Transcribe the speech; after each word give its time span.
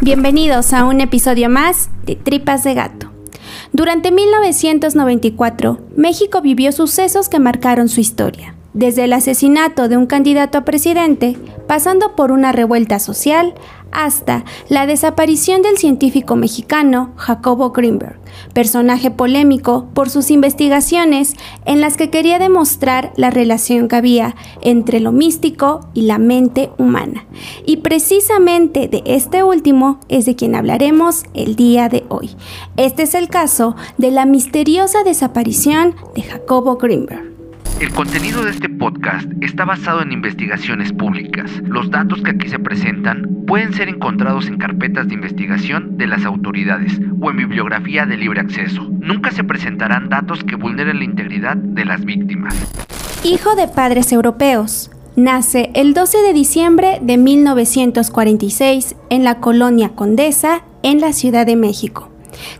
Bienvenidos 0.00 0.72
a 0.72 0.84
un 0.84 1.00
episodio 1.00 1.48
más 1.48 1.90
de 2.04 2.16
Tripas 2.16 2.64
de 2.64 2.74
Gato. 2.74 3.10
Durante 3.72 4.10
1994, 4.10 5.80
México 5.96 6.40
vivió 6.40 6.72
sucesos 6.72 7.28
que 7.28 7.38
marcaron 7.38 7.88
su 7.88 8.00
historia 8.00 8.54
desde 8.74 9.04
el 9.04 9.12
asesinato 9.12 9.88
de 9.88 9.96
un 9.96 10.06
candidato 10.06 10.58
a 10.58 10.64
presidente, 10.64 11.36
pasando 11.66 12.16
por 12.16 12.32
una 12.32 12.52
revuelta 12.52 12.98
social, 12.98 13.54
hasta 13.92 14.44
la 14.68 14.86
desaparición 14.86 15.62
del 15.62 15.76
científico 15.76 16.34
mexicano 16.34 17.12
Jacobo 17.16 17.70
Greenberg, 17.70 18.18
personaje 18.54 19.10
polémico 19.10 19.86
por 19.92 20.10
sus 20.10 20.30
investigaciones 20.30 21.34
en 21.66 21.80
las 21.80 21.96
que 21.96 22.10
quería 22.10 22.38
demostrar 22.38 23.12
la 23.16 23.30
relación 23.30 23.88
que 23.88 23.96
había 23.96 24.34
entre 24.62 24.98
lo 24.98 25.12
místico 25.12 25.80
y 25.94 26.02
la 26.02 26.18
mente 26.18 26.70
humana. 26.78 27.26
Y 27.66 27.78
precisamente 27.78 28.88
de 28.88 29.02
este 29.04 29.42
último 29.42 30.00
es 30.08 30.24
de 30.24 30.34
quien 30.34 30.54
hablaremos 30.54 31.24
el 31.34 31.54
día 31.54 31.88
de 31.88 32.04
hoy. 32.08 32.30
Este 32.76 33.02
es 33.02 33.14
el 33.14 33.28
caso 33.28 33.76
de 33.98 34.10
la 34.10 34.24
misteriosa 34.24 35.04
desaparición 35.04 35.94
de 36.14 36.22
Jacobo 36.22 36.76
Greenberg. 36.76 37.31
El 37.80 37.90
contenido 37.92 38.44
de 38.44 38.50
este 38.50 38.68
podcast 38.68 39.28
está 39.40 39.64
basado 39.64 40.02
en 40.02 40.12
investigaciones 40.12 40.92
públicas. 40.92 41.50
Los 41.64 41.90
datos 41.90 42.22
que 42.22 42.30
aquí 42.30 42.48
se 42.48 42.58
presentan 42.58 43.44
pueden 43.46 43.72
ser 43.72 43.88
encontrados 43.88 44.46
en 44.46 44.58
carpetas 44.58 45.08
de 45.08 45.14
investigación 45.14 45.96
de 45.96 46.06
las 46.06 46.24
autoridades 46.24 47.00
o 47.20 47.30
en 47.30 47.36
bibliografía 47.36 48.06
de 48.06 48.16
libre 48.16 48.40
acceso. 48.40 48.82
Nunca 49.00 49.30
se 49.30 49.44
presentarán 49.44 50.08
datos 50.08 50.44
que 50.44 50.56
vulneren 50.56 50.98
la 50.98 51.04
integridad 51.04 51.56
de 51.56 51.84
las 51.84 52.04
víctimas. 52.04 52.54
Hijo 53.24 53.54
de 53.56 53.68
padres 53.68 54.12
europeos, 54.12 54.90
nace 55.16 55.70
el 55.74 55.94
12 55.94 56.18
de 56.18 56.32
diciembre 56.32 56.98
de 57.02 57.16
1946 57.16 58.96
en 59.10 59.24
la 59.24 59.40
colonia 59.40 59.90
Condesa, 59.90 60.62
en 60.82 61.00
la 61.00 61.12
Ciudad 61.12 61.46
de 61.46 61.56
México. 61.56 62.10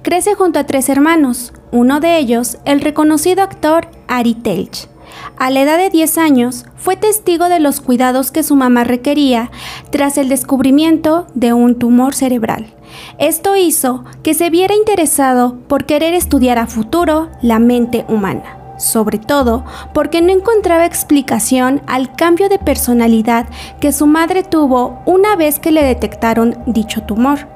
Crece 0.03 0.34
junto 0.34 0.59
a 0.59 0.65
tres 0.65 0.89
hermanos, 0.89 1.53
uno 1.70 2.01
de 2.01 2.19
ellos 2.19 2.58
el 2.64 2.81
reconocido 2.81 3.42
actor 3.42 3.89
Ari 4.08 4.34
Telch. 4.34 4.92
A 5.43 5.51
la 5.51 5.62
edad 5.62 5.77
de 5.77 5.91
10 5.91 6.19
años, 6.19 6.67
fue 6.77 6.95
testigo 6.95 7.48
de 7.48 7.59
los 7.59 7.81
cuidados 7.81 8.31
que 8.31 8.45
su 8.45 8.55
mamá 8.55 8.85
requería 8.85 9.51
tras 9.91 10.17
el 10.17 10.29
descubrimiento 10.29 11.27
de 11.35 11.53
un 11.53 11.81
tumor 11.81 12.15
cerebral. 12.15 12.73
Esto 13.19 13.57
hizo 13.57 14.05
que 14.23 14.35
se 14.35 14.51
viera 14.51 14.77
interesado 14.77 15.57
por 15.67 15.85
querer 15.85 16.15
estudiar 16.15 16.61
a 16.61 16.69
futuro 16.69 17.29
la 17.43 17.59
mente 17.59 18.05
humana 18.09 18.59
sobre 18.79 19.19
todo 19.19 19.65
porque 19.95 20.23
no 20.23 20.33
encontraba 20.33 20.87
explicación 20.87 21.83
al 21.87 22.17
cambio 22.17 22.48
de 22.48 22.59
personalidad 22.59 23.47
que 23.81 23.93
su 23.93 24.09
madre 24.09 24.43
tuvo 24.43 25.01
una 25.07 25.37
vez 25.37 25.61
que 25.61 25.70
le 25.70 25.85
detectaron 25.85 26.59
dicho 26.67 27.03
tumor, 27.03 27.47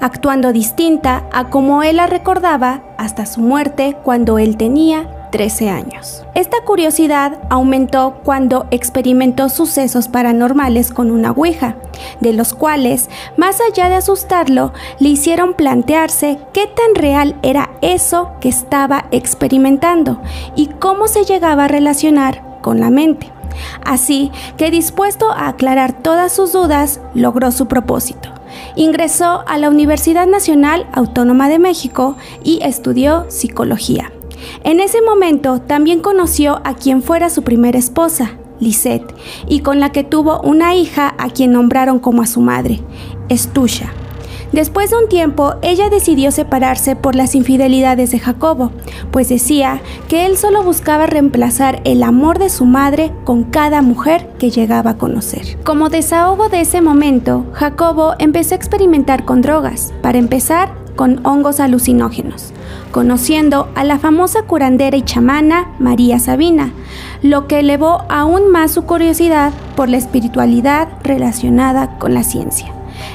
actuando 0.00 0.52
distinta 0.52 1.24
a 1.32 1.48
como 1.48 1.82
él 1.82 1.96
la 1.96 2.06
recordaba 2.06 2.82
hasta 2.98 3.24
su 3.24 3.40
muerte 3.40 3.96
cuando 4.02 4.38
él 4.38 4.58
tenía 4.58 5.08
13 5.34 5.68
años. 5.68 6.24
Esta 6.36 6.58
curiosidad 6.64 7.40
aumentó 7.50 8.20
cuando 8.22 8.68
experimentó 8.70 9.48
sucesos 9.48 10.06
paranormales 10.06 10.92
con 10.92 11.10
una 11.10 11.32
Ouija, 11.32 11.74
de 12.20 12.32
los 12.32 12.54
cuales, 12.54 13.10
más 13.36 13.58
allá 13.60 13.88
de 13.88 13.96
asustarlo, 13.96 14.72
le 15.00 15.08
hicieron 15.08 15.54
plantearse 15.54 16.38
qué 16.52 16.68
tan 16.68 16.94
real 16.94 17.34
era 17.42 17.70
eso 17.82 18.30
que 18.40 18.48
estaba 18.48 19.06
experimentando 19.10 20.22
y 20.54 20.68
cómo 20.68 21.08
se 21.08 21.24
llegaba 21.24 21.64
a 21.64 21.68
relacionar 21.68 22.60
con 22.62 22.78
la 22.78 22.90
mente. 22.90 23.32
Así 23.84 24.30
que 24.56 24.70
dispuesto 24.70 25.32
a 25.32 25.48
aclarar 25.48 26.00
todas 26.00 26.32
sus 26.32 26.52
dudas, 26.52 27.00
logró 27.12 27.50
su 27.50 27.66
propósito. 27.66 28.28
Ingresó 28.76 29.42
a 29.48 29.58
la 29.58 29.68
Universidad 29.68 30.28
Nacional 30.28 30.86
Autónoma 30.92 31.48
de 31.48 31.58
México 31.58 32.16
y 32.44 32.60
estudió 32.62 33.26
psicología. 33.30 34.12
En 34.62 34.80
ese 34.80 35.02
momento 35.02 35.60
también 35.60 36.00
conoció 36.00 36.60
a 36.64 36.74
quien 36.74 37.02
fuera 37.02 37.30
su 37.30 37.42
primera 37.42 37.78
esposa, 37.78 38.38
Lisette, 38.60 39.14
y 39.48 39.60
con 39.60 39.80
la 39.80 39.92
que 39.92 40.04
tuvo 40.04 40.40
una 40.40 40.74
hija 40.74 41.14
a 41.18 41.30
quien 41.30 41.52
nombraron 41.52 41.98
como 41.98 42.22
a 42.22 42.26
su 42.26 42.40
madre, 42.40 42.80
Estusha. 43.28 43.92
Después 44.54 44.90
de 44.90 44.96
un 44.98 45.08
tiempo, 45.08 45.54
ella 45.62 45.90
decidió 45.90 46.30
separarse 46.30 46.94
por 46.94 47.16
las 47.16 47.34
infidelidades 47.34 48.12
de 48.12 48.20
Jacobo, 48.20 48.70
pues 49.10 49.28
decía 49.28 49.80
que 50.06 50.26
él 50.26 50.36
solo 50.36 50.62
buscaba 50.62 51.06
reemplazar 51.06 51.80
el 51.84 52.04
amor 52.04 52.38
de 52.38 52.48
su 52.50 52.64
madre 52.64 53.10
con 53.24 53.42
cada 53.42 53.82
mujer 53.82 54.28
que 54.38 54.50
llegaba 54.50 54.90
a 54.90 54.96
conocer. 54.96 55.58
Como 55.64 55.88
desahogo 55.88 56.50
de 56.50 56.60
ese 56.60 56.80
momento, 56.80 57.46
Jacobo 57.52 58.14
empezó 58.20 58.54
a 58.54 58.58
experimentar 58.58 59.24
con 59.24 59.42
drogas, 59.42 59.92
para 60.02 60.18
empezar 60.18 60.83
con 60.96 61.24
hongos 61.26 61.60
alucinógenos 61.60 62.52
conociendo 62.94 63.68
a 63.74 63.82
la 63.84 63.98
famosa 63.98 64.42
curandera 64.42 64.96
y 64.96 65.02
chamana 65.02 65.66
María 65.78 66.20
Sabina, 66.20 66.70
lo 67.22 67.48
que 67.48 67.60
elevó 67.60 68.04
aún 68.08 68.50
más 68.50 68.70
su 68.72 68.84
curiosidad 68.84 69.52
por 69.74 69.88
la 69.88 69.96
espiritualidad 69.96 70.88
relacionada 71.02 71.98
con 71.98 72.14
la 72.14 72.22
ciencia. 72.22 72.73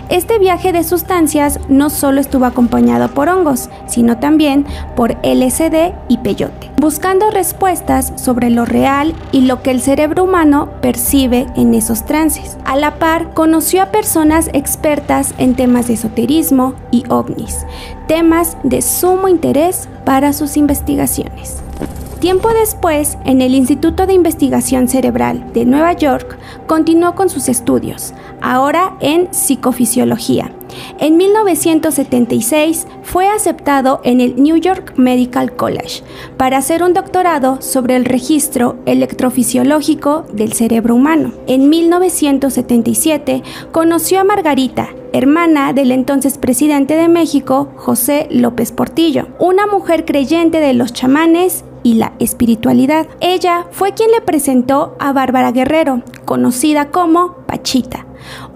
Este 0.10 0.40
viaje 0.40 0.72
de 0.72 0.84
sustancias 0.84 1.60
no 1.70 1.90
solo 1.90 2.20
estuvo 2.20 2.46
acompañado 2.46 3.10
por 3.10 3.30
hongos, 3.30 3.70
sino 3.88 4.18
también 4.18 4.66
por 4.96 5.18
LSD 5.24 5.94
y 6.08 6.18
peyote, 6.18 6.72
buscando 6.78 7.30
respuestas 7.30 8.14
sobre 8.16 8.50
lo 8.50 8.66
real 8.66 9.14
y 9.32 9.42
lo 9.42 9.62
que 9.62 9.72
el 9.72 9.82
cerebro 9.82 10.24
humano 10.24 10.70
percibe 10.82 11.48
en 11.56 11.74
esos 11.74 12.06
trances. 12.06 12.58
A 12.66 12.76
la 12.76 12.96
par, 12.96 13.34
conoció 13.34 13.82
a 13.84 13.92
personas 13.92 14.50
expertas 14.54 15.34
en 15.38 15.56
temas 15.56 15.88
de 15.88 15.94
esoterismo 15.94 16.74
y 16.92 17.04
ovnis, 17.10 17.66
temas 18.08 18.58
de 18.64 18.82
sumo 18.82 19.28
interés 19.28 19.88
para 20.06 20.34
sus 20.34 20.58
investigaciones. 20.58 21.62
Tiempo 22.20 22.50
después, 22.50 23.18
en 23.24 23.42
el 23.42 23.56
Instituto 23.56 24.06
de 24.06 24.14
Investigación 24.14 24.90
Cerebral 24.90 25.54
de 25.54 25.64
Nueva 25.64 25.94
York, 25.94 26.38
continuó 26.68 27.16
con 27.16 27.30
sus 27.30 27.48
estudios, 27.48 28.14
ahora 28.42 28.98
en 29.00 29.34
psicofisiología. 29.34 30.52
En 31.00 31.16
1976 31.16 32.88
fue 33.04 33.30
aceptado 33.30 34.02
en 34.04 34.20
el 34.20 34.36
New 34.36 34.58
York 34.58 34.94
Medical 34.98 35.56
College 35.56 36.04
para 36.36 36.58
hacer 36.58 36.84
un 36.84 36.94
doctorado 36.94 37.62
sobre 37.62 37.96
el 37.96 38.04
registro 38.04 38.76
electrofisiológico 38.86 40.26
del 40.34 40.52
cerebro 40.52 40.96
humano. 40.96 41.32
En 41.48 41.70
1977 41.70 43.44
conoció 43.72 44.20
a 44.20 44.26
Margarita, 44.26 44.90
hermana 45.14 45.74
del 45.74 45.92
entonces 45.92 46.38
presidente 46.38 46.96
de 46.96 47.08
México, 47.08 47.70
José 47.78 48.28
López 48.30 48.74
Portillo, 48.74 49.30
una 49.40 49.66
mujer 49.68 50.04
creyente 50.06 50.60
de 50.60 50.74
los 50.74 50.94
chamanes 50.94 51.64
y 51.84 51.96
la 51.96 52.14
espiritualidad. 52.20 53.08
Ella 53.22 53.66
fue 53.72 53.94
quien 53.94 54.12
le 54.12 54.22
presentó 54.22 54.96
a 55.00 55.14
Bárbara 55.14 55.52
Guerrero, 55.52 56.02
conocida 56.26 56.90
como 56.90 57.34
Pachita, 57.46 58.06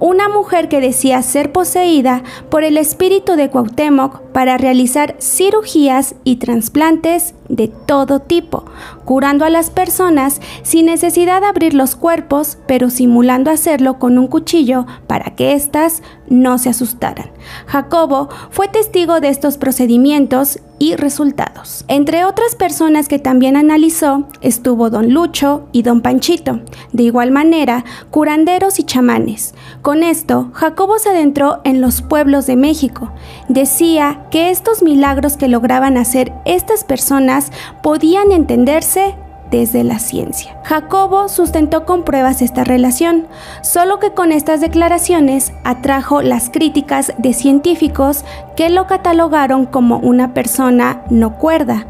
una 0.03 0.27
mujer 0.27 0.67
que 0.67 0.81
decía 0.81 1.21
ser 1.21 1.53
poseída 1.53 2.23
por 2.49 2.65
el 2.65 2.77
espíritu 2.77 3.37
de 3.37 3.49
Cuauhtémoc 3.49 4.19
para 4.33 4.57
realizar 4.57 5.15
cirugías 5.21 6.15
y 6.25 6.35
trasplantes 6.35 7.35
de 7.47 7.69
todo 7.69 8.19
tipo, 8.19 8.65
curando 9.05 9.45
a 9.45 9.49
las 9.49 9.69
personas 9.69 10.41
sin 10.63 10.87
necesidad 10.87 11.39
de 11.39 11.47
abrir 11.47 11.73
los 11.73 11.95
cuerpos, 11.95 12.57
pero 12.67 12.89
simulando 12.89 13.49
hacerlo 13.49 13.97
con 13.97 14.17
un 14.17 14.27
cuchillo 14.27 14.85
para 15.07 15.35
que 15.35 15.53
éstas 15.53 16.01
no 16.27 16.57
se 16.57 16.69
asustaran. 16.69 17.31
Jacobo 17.67 18.27
fue 18.49 18.67
testigo 18.67 19.19
de 19.21 19.29
estos 19.29 19.57
procedimientos 19.57 20.59
y 20.79 20.95
resultados. 20.95 21.85
Entre 21.87 22.25
otras 22.25 22.55
personas 22.55 23.07
que 23.07 23.19
también 23.19 23.55
analizó 23.55 24.27
estuvo 24.41 24.89
don 24.89 25.13
Lucho 25.13 25.67
y 25.71 25.83
don 25.83 26.01
Panchito, 26.01 26.61
de 26.91 27.03
igual 27.03 27.31
manera 27.31 27.85
curanderos 28.09 28.79
y 28.79 28.83
chamanes. 28.83 29.53
Esto, 30.01 30.49
Jacobo 30.53 30.97
se 30.97 31.09
adentró 31.09 31.61
en 31.63 31.81
los 31.81 32.01
pueblos 32.01 32.47
de 32.47 32.55
México. 32.55 33.11
Decía 33.49 34.25
que 34.31 34.49
estos 34.49 34.81
milagros 34.81 35.37
que 35.37 35.47
lograban 35.47 35.97
hacer 35.97 36.33
estas 36.45 36.83
personas 36.83 37.51
podían 37.83 38.31
entenderse 38.31 39.15
desde 39.53 39.83
la 39.83 39.99
ciencia. 39.99 40.57
Jacobo 40.63 41.29
sustentó 41.29 41.85
con 41.85 42.03
pruebas 42.03 42.41
esta 42.41 42.63
relación, 42.63 43.27
solo 43.61 43.99
que 43.99 44.11
con 44.11 44.31
estas 44.31 44.61
declaraciones 44.61 45.53
atrajo 45.63 46.23
las 46.23 46.49
críticas 46.49 47.13
de 47.19 47.33
científicos 47.33 48.25
que 48.55 48.69
lo 48.69 48.87
catalogaron 48.87 49.65
como 49.65 49.97
una 49.97 50.33
persona 50.33 51.01
no 51.09 51.37
cuerda. 51.37 51.85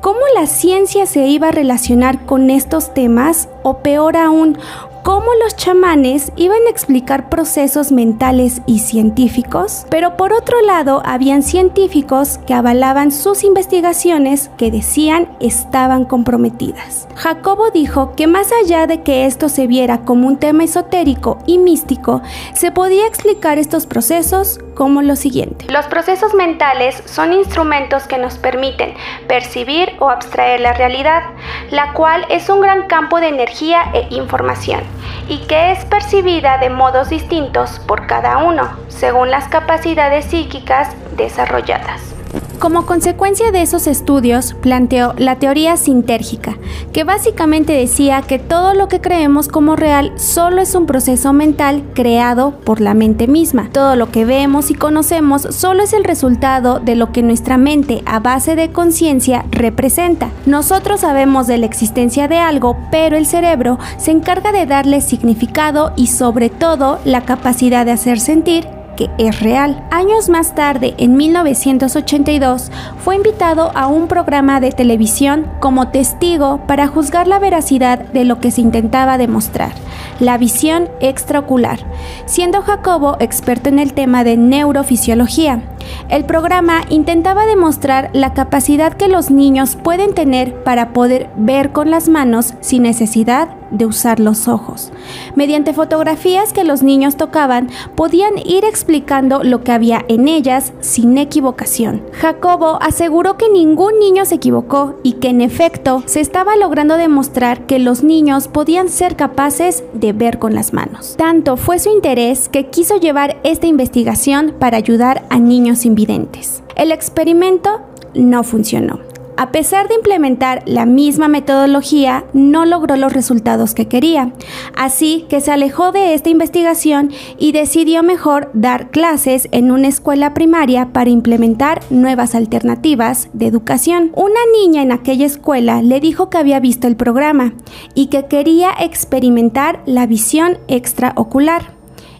¿Cómo 0.00 0.20
la 0.34 0.46
ciencia 0.46 1.06
se 1.06 1.26
iba 1.28 1.48
a 1.48 1.52
relacionar 1.52 2.26
con 2.26 2.50
estos 2.50 2.92
temas? 2.92 3.48
O 3.62 3.78
peor 3.78 4.16
aún, 4.16 4.58
cómo 5.02 5.26
los 5.42 5.56
chamanes 5.56 6.32
iban 6.36 6.60
a 6.66 6.70
explicar 6.70 7.28
procesos 7.28 7.92
mentales 7.92 8.62
y 8.66 8.80
científicos, 8.80 9.84
pero 9.90 10.16
por 10.16 10.32
otro 10.32 10.60
lado 10.60 11.02
habían 11.04 11.42
científicos 11.42 12.38
que 12.46 12.54
avalaban 12.54 13.10
sus 13.10 13.44
investigaciones 13.44 14.50
que 14.56 14.70
decían 14.70 15.28
estaban 15.40 16.04
comprometidas. 16.04 17.08
Jacobo 17.16 17.70
dijo 17.70 18.14
que 18.14 18.26
más 18.26 18.50
allá 18.52 18.86
de 18.86 19.02
que 19.02 19.26
esto 19.26 19.48
se 19.48 19.66
viera 19.66 20.04
como 20.04 20.28
un 20.28 20.36
tema 20.36 20.64
esotérico 20.64 21.38
y 21.46 21.58
místico, 21.58 22.22
se 22.54 22.70
podía 22.70 23.06
explicar 23.06 23.58
estos 23.58 23.86
procesos 23.86 24.60
como 24.74 25.02
lo 25.02 25.16
siguiente. 25.16 25.66
Los 25.68 25.86
procesos 25.86 26.34
mentales 26.34 27.02
son 27.06 27.32
instrumentos 27.32 28.04
que 28.04 28.18
nos 28.18 28.38
permiten 28.38 28.94
percibir 29.28 29.92
o 29.98 30.10
abstraer 30.10 30.60
la 30.60 30.72
realidad, 30.72 31.22
la 31.70 31.92
cual 31.92 32.26
es 32.28 32.48
un 32.48 32.60
gran 32.60 32.86
campo 32.86 33.20
de 33.20 33.28
energía 33.28 33.84
e 33.92 34.06
información, 34.10 34.80
y 35.28 35.38
que 35.46 35.72
es 35.72 35.84
percibida 35.84 36.58
de 36.58 36.70
modos 36.70 37.10
distintos 37.10 37.80
por 37.80 38.06
cada 38.06 38.38
uno, 38.38 38.68
según 38.88 39.30
las 39.30 39.48
capacidades 39.48 40.26
psíquicas 40.26 40.90
desarrolladas. 41.16 42.21
Como 42.62 42.86
consecuencia 42.86 43.50
de 43.50 43.60
esos 43.60 43.88
estudios, 43.88 44.54
planteó 44.54 45.14
la 45.18 45.34
teoría 45.34 45.76
sintérgica, 45.76 46.58
que 46.92 47.02
básicamente 47.02 47.72
decía 47.72 48.22
que 48.22 48.38
todo 48.38 48.72
lo 48.72 48.86
que 48.86 49.00
creemos 49.00 49.48
como 49.48 49.74
real 49.74 50.12
solo 50.14 50.62
es 50.62 50.76
un 50.76 50.86
proceso 50.86 51.32
mental 51.32 51.82
creado 51.92 52.52
por 52.52 52.80
la 52.80 52.94
mente 52.94 53.26
misma. 53.26 53.68
Todo 53.72 53.96
lo 53.96 54.12
que 54.12 54.24
vemos 54.24 54.70
y 54.70 54.74
conocemos 54.74 55.42
solo 55.50 55.82
es 55.82 55.92
el 55.92 56.04
resultado 56.04 56.78
de 56.78 56.94
lo 56.94 57.10
que 57.10 57.24
nuestra 57.24 57.56
mente 57.56 58.00
a 58.06 58.20
base 58.20 58.54
de 58.54 58.70
conciencia 58.70 59.44
representa. 59.50 60.30
Nosotros 60.46 61.00
sabemos 61.00 61.48
de 61.48 61.58
la 61.58 61.66
existencia 61.66 62.28
de 62.28 62.38
algo, 62.38 62.76
pero 62.92 63.16
el 63.16 63.26
cerebro 63.26 63.80
se 63.96 64.12
encarga 64.12 64.52
de 64.52 64.66
darle 64.66 65.00
significado 65.00 65.92
y 65.96 66.06
sobre 66.06 66.48
todo 66.48 67.00
la 67.04 67.24
capacidad 67.24 67.84
de 67.84 67.90
hacer 67.90 68.20
sentir 68.20 68.81
que 68.96 69.10
es 69.18 69.40
real. 69.40 69.82
Años 69.90 70.28
más 70.28 70.54
tarde, 70.54 70.94
en 70.98 71.16
1982, 71.16 72.70
fue 73.04 73.16
invitado 73.16 73.72
a 73.74 73.86
un 73.86 74.08
programa 74.08 74.60
de 74.60 74.72
televisión 74.72 75.46
como 75.60 75.88
testigo 75.88 76.60
para 76.66 76.86
juzgar 76.86 77.26
la 77.26 77.38
veracidad 77.38 77.98
de 77.98 78.24
lo 78.24 78.40
que 78.40 78.50
se 78.50 78.60
intentaba 78.60 79.18
demostrar, 79.18 79.72
la 80.20 80.38
visión 80.38 80.88
extraocular, 81.00 81.80
siendo 82.26 82.62
Jacobo 82.62 83.16
experto 83.20 83.68
en 83.68 83.78
el 83.78 83.92
tema 83.92 84.24
de 84.24 84.36
neurofisiología. 84.36 85.62
El 86.08 86.24
programa 86.24 86.82
intentaba 86.88 87.46
demostrar 87.46 88.10
la 88.12 88.34
capacidad 88.34 88.92
que 88.94 89.08
los 89.08 89.30
niños 89.30 89.76
pueden 89.76 90.14
tener 90.14 90.62
para 90.62 90.92
poder 90.92 91.30
ver 91.36 91.72
con 91.72 91.90
las 91.90 92.08
manos 92.08 92.54
sin 92.60 92.82
necesidad 92.82 93.48
de 93.72 93.86
usar 93.86 94.20
los 94.20 94.48
ojos. 94.48 94.92
Mediante 95.34 95.72
fotografías 95.72 96.52
que 96.52 96.64
los 96.64 96.82
niños 96.82 97.16
tocaban, 97.16 97.70
podían 97.94 98.34
ir 98.44 98.64
explicando 98.64 99.42
lo 99.42 99.64
que 99.64 99.72
había 99.72 100.04
en 100.08 100.28
ellas 100.28 100.72
sin 100.80 101.16
equivocación. 101.18 102.02
Jacobo 102.12 102.78
aseguró 102.80 103.36
que 103.36 103.48
ningún 103.48 103.98
niño 103.98 104.24
se 104.24 104.36
equivocó 104.36 104.96
y 105.02 105.14
que 105.14 105.28
en 105.28 105.40
efecto 105.40 106.02
se 106.06 106.20
estaba 106.20 106.56
logrando 106.56 106.96
demostrar 106.96 107.66
que 107.66 107.78
los 107.78 108.04
niños 108.04 108.48
podían 108.48 108.88
ser 108.88 109.16
capaces 109.16 109.84
de 109.94 110.12
ver 110.12 110.38
con 110.38 110.54
las 110.54 110.72
manos. 110.72 111.16
Tanto 111.16 111.56
fue 111.56 111.78
su 111.78 111.90
interés 111.90 112.48
que 112.48 112.66
quiso 112.66 112.96
llevar 112.96 113.38
esta 113.42 113.66
investigación 113.66 114.54
para 114.58 114.76
ayudar 114.76 115.24
a 115.30 115.38
niños 115.38 115.71
invidentes. 115.84 116.62
El 116.76 116.92
experimento 116.92 117.80
no 118.14 118.44
funcionó. 118.44 119.00
A 119.36 119.50
pesar 119.50 119.88
de 119.88 119.94
implementar 119.94 120.62
la 120.66 120.84
misma 120.84 121.26
metodología, 121.26 122.24
no 122.34 122.66
logró 122.66 122.96
los 122.96 123.14
resultados 123.14 123.74
que 123.74 123.88
quería, 123.88 124.32
así 124.76 125.24
que 125.30 125.40
se 125.40 125.50
alejó 125.50 125.90
de 125.90 126.12
esta 126.12 126.28
investigación 126.28 127.10
y 127.38 127.52
decidió 127.52 128.02
mejor 128.02 128.50
dar 128.52 128.90
clases 128.90 129.48
en 129.50 129.70
una 129.72 129.88
escuela 129.88 130.34
primaria 130.34 130.92
para 130.92 131.08
implementar 131.08 131.80
nuevas 131.88 132.34
alternativas 132.34 133.30
de 133.32 133.46
educación. 133.46 134.12
Una 134.14 134.40
niña 134.60 134.82
en 134.82 134.92
aquella 134.92 135.26
escuela 135.26 135.80
le 135.80 135.98
dijo 135.98 136.28
que 136.28 136.36
había 136.36 136.60
visto 136.60 136.86
el 136.86 136.96
programa 136.96 137.54
y 137.94 138.06
que 138.06 138.26
quería 138.26 138.70
experimentar 138.78 139.82
la 139.86 140.06
visión 140.06 140.58
extraocular, 140.68 141.72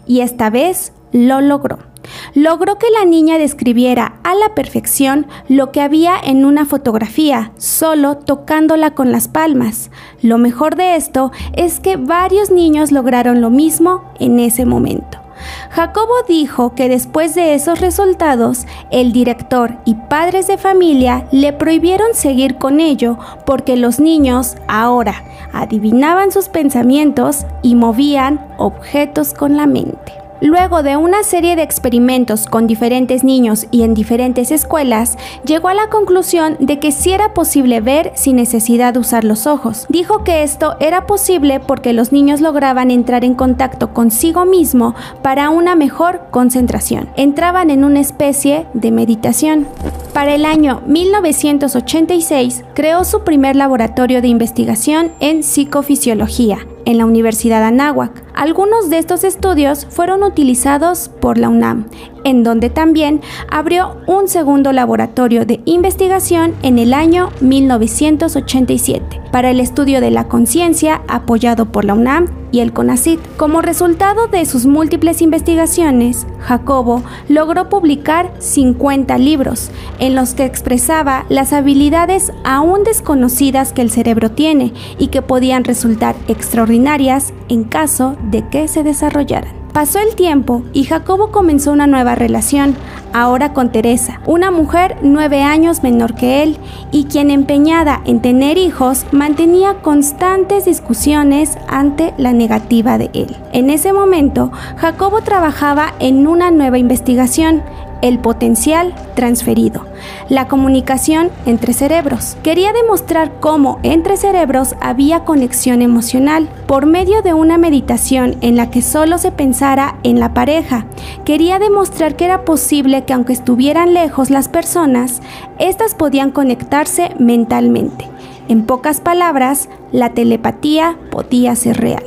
y 0.07 0.21
esta 0.21 0.49
vez 0.49 0.93
lo 1.11 1.41
logró 1.41 1.92
logró 2.33 2.77
que 2.77 2.89
la 2.89 3.05
niña 3.05 3.37
describiera 3.37 4.19
a 4.23 4.35
la 4.35 4.55
perfección 4.55 5.27
lo 5.47 5.71
que 5.71 5.81
había 5.81 6.15
en 6.21 6.45
una 6.45 6.65
fotografía, 6.65 7.51
solo 7.57 8.17
tocándola 8.17 8.91
con 8.91 9.11
las 9.11 9.27
palmas. 9.27 9.91
Lo 10.21 10.37
mejor 10.37 10.75
de 10.75 10.95
esto 10.95 11.31
es 11.53 11.79
que 11.79 11.97
varios 11.97 12.51
niños 12.51 12.91
lograron 12.91 13.41
lo 13.41 13.49
mismo 13.49 14.03
en 14.19 14.39
ese 14.39 14.65
momento. 14.65 15.23
Jacobo 15.71 16.13
dijo 16.27 16.73
que 16.75 16.89
después 16.89 17.35
de 17.35 17.53
esos 17.53 17.79
resultados, 17.79 18.65
el 18.91 19.11
director 19.11 19.77
y 19.85 19.95
padres 19.95 20.47
de 20.47 20.57
familia 20.57 21.27
le 21.31 21.53
prohibieron 21.53 22.13
seguir 22.13 22.55
con 22.57 22.79
ello 22.79 23.17
porque 23.45 23.75
los 23.75 23.99
niños 23.99 24.55
ahora 24.67 25.23
adivinaban 25.51 26.31
sus 26.31 26.49
pensamientos 26.49 27.45
y 27.61 27.75
movían 27.75 28.45
objetos 28.57 29.33
con 29.33 29.57
la 29.57 29.67
mente. 29.67 30.22
Luego 30.43 30.83
de 30.83 30.97
una 30.97 31.23
serie 31.23 31.55
de 31.55 31.61
experimentos 31.61 32.47
con 32.47 32.67
diferentes 32.67 33.23
niños 33.23 33.65
y 33.71 33.83
en 33.83 33.93
diferentes 33.93 34.51
escuelas, 34.51 35.17
llegó 35.45 35.69
a 35.69 35.73
la 35.73 35.87
conclusión 35.87 36.57
de 36.59 36.79
que 36.79 36.91
sí 36.91 37.13
era 37.13 37.33
posible 37.33 37.79
ver 37.79 38.11
sin 38.15 38.35
necesidad 38.35 38.93
de 38.93 38.99
usar 38.99 39.23
los 39.23 39.47
ojos. 39.47 39.85
Dijo 39.87 40.25
que 40.25 40.43
esto 40.43 40.75
era 40.81 41.05
posible 41.05 41.61
porque 41.61 41.93
los 41.93 42.11
niños 42.11 42.41
lograban 42.41 42.91
entrar 42.91 43.23
en 43.23 43.35
contacto 43.35 43.93
consigo 43.93 44.43
mismo 44.43 44.95
para 45.21 45.49
una 45.49 45.75
mejor 45.75 46.23
concentración. 46.29 47.07
Entraban 47.15 47.69
en 47.69 47.85
una 47.85 48.01
especie 48.01 48.67
de 48.73 48.91
meditación. 48.91 49.65
Para 50.11 50.35
el 50.35 50.43
año 50.43 50.81
1986 50.87 52.65
creó 52.73 53.05
su 53.05 53.23
primer 53.23 53.55
laboratorio 53.55 54.21
de 54.21 54.27
investigación 54.27 55.13
en 55.21 55.41
psicofisiología 55.41 56.59
en 56.85 56.97
la 56.97 57.05
Universidad 57.05 57.63
Anáhuac. 57.63 58.23
Algunos 58.33 58.89
de 58.89 58.97
estos 58.97 59.23
estudios 59.23 59.85
fueron 59.89 60.23
utilizados 60.23 61.09
por 61.21 61.37
la 61.37 61.49
UNAM, 61.49 61.85
en 62.23 62.43
donde 62.43 62.69
también 62.69 63.21
abrió 63.49 63.97
un 64.07 64.27
segundo 64.27 64.71
laboratorio 64.71 65.45
de 65.45 65.61
investigación 65.65 66.55
en 66.63 66.79
el 66.79 66.93
año 66.93 67.29
1987 67.41 69.21
para 69.31 69.51
el 69.51 69.59
estudio 69.59 70.01
de 70.01 70.11
la 70.11 70.27
conciencia 70.27 71.01
apoyado 71.07 71.65
por 71.65 71.85
la 71.85 71.93
UNAM 71.93 72.27
y 72.53 72.59
el 72.59 72.71
CONACYT. 72.71 73.19
Como 73.35 73.63
resultado 73.63 74.27
de 74.27 74.45
sus 74.45 74.67
múltiples 74.67 75.23
investigaciones, 75.23 76.27
Jacobo 76.39 77.01
logró 77.27 77.67
publicar 77.67 78.31
50 78.37 79.17
libros 79.17 79.71
en 79.97 80.13
los 80.13 80.35
que 80.35 80.45
expresaba 80.45 81.25
las 81.29 81.51
habilidades 81.51 82.31
aún 82.43 82.83
desconocidas 82.83 83.73
que 83.73 83.81
el 83.81 83.89
cerebro 83.89 84.29
tiene 84.29 84.71
y 84.99 85.07
que 85.07 85.23
podían 85.23 85.63
resultar 85.63 86.15
extraordinarias 86.27 87.33
en 87.49 87.63
caso 87.63 88.15
de 88.29 88.47
que 88.47 88.67
se 88.67 88.83
desarrollaran. 88.83 89.63
Pasó 89.73 89.97
el 89.97 90.15
tiempo 90.15 90.61
y 90.71 90.83
Jacobo 90.83 91.31
comenzó 91.31 91.71
una 91.71 91.87
nueva 91.87 92.13
relación, 92.13 92.75
ahora 93.11 93.53
con 93.53 93.71
Teresa, 93.71 94.21
una 94.27 94.51
mujer 94.51 94.97
nueve 95.01 95.41
años 95.41 95.81
menor 95.81 96.13
que 96.13 96.43
él 96.43 96.57
y 96.91 97.05
quien 97.05 97.31
empeñada 97.31 97.99
en 98.05 98.21
tener 98.21 98.59
hijos 98.59 99.07
mantenía 99.11 99.81
constantes 99.81 100.65
discusiones 100.65 101.57
ante 101.67 102.13
la 102.19 102.33
negativa 102.33 102.99
de 102.99 103.09
él. 103.13 103.35
En 103.51 103.71
ese 103.71 103.93
momento, 103.93 104.51
Jacobo 104.77 105.21
trabajaba 105.21 105.95
en 105.99 106.27
una 106.27 106.51
nueva 106.51 106.77
investigación 106.77 107.63
el 108.03 108.19
potencial 108.19 108.93
transferido, 109.15 109.85
la 110.27 110.49
comunicación 110.49 111.31
entre 111.45 111.73
cerebros. 111.73 112.35
Quería 112.43 112.73
demostrar 112.73 113.39
cómo 113.39 113.79
entre 113.81 114.17
cerebros 114.17 114.75
había 114.81 115.23
conexión 115.23 115.81
emocional 115.81 116.49
por 116.67 116.85
medio 116.85 117.21
de 117.21 117.33
una 117.33 117.57
meditación 117.57 118.35
en 118.41 118.57
la 118.57 118.69
que 118.69 118.81
solo 118.81 119.17
se 119.17 119.31
pensara 119.31 119.95
en 120.03 120.19
la 120.19 120.33
pareja. 120.33 120.85
Quería 121.23 121.59
demostrar 121.59 122.17
que 122.17 122.25
era 122.25 122.43
posible 122.43 123.05
que 123.05 123.13
aunque 123.13 123.31
estuvieran 123.31 123.93
lejos 123.93 124.29
las 124.29 124.49
personas, 124.49 125.21
éstas 125.57 125.95
podían 125.95 126.31
conectarse 126.31 127.11
mentalmente. 127.19 128.09
En 128.49 128.65
pocas 128.65 128.99
palabras, 128.99 129.69
la 129.93 130.09
telepatía 130.09 130.97
podía 131.09 131.55
ser 131.55 131.77
real. 131.77 132.03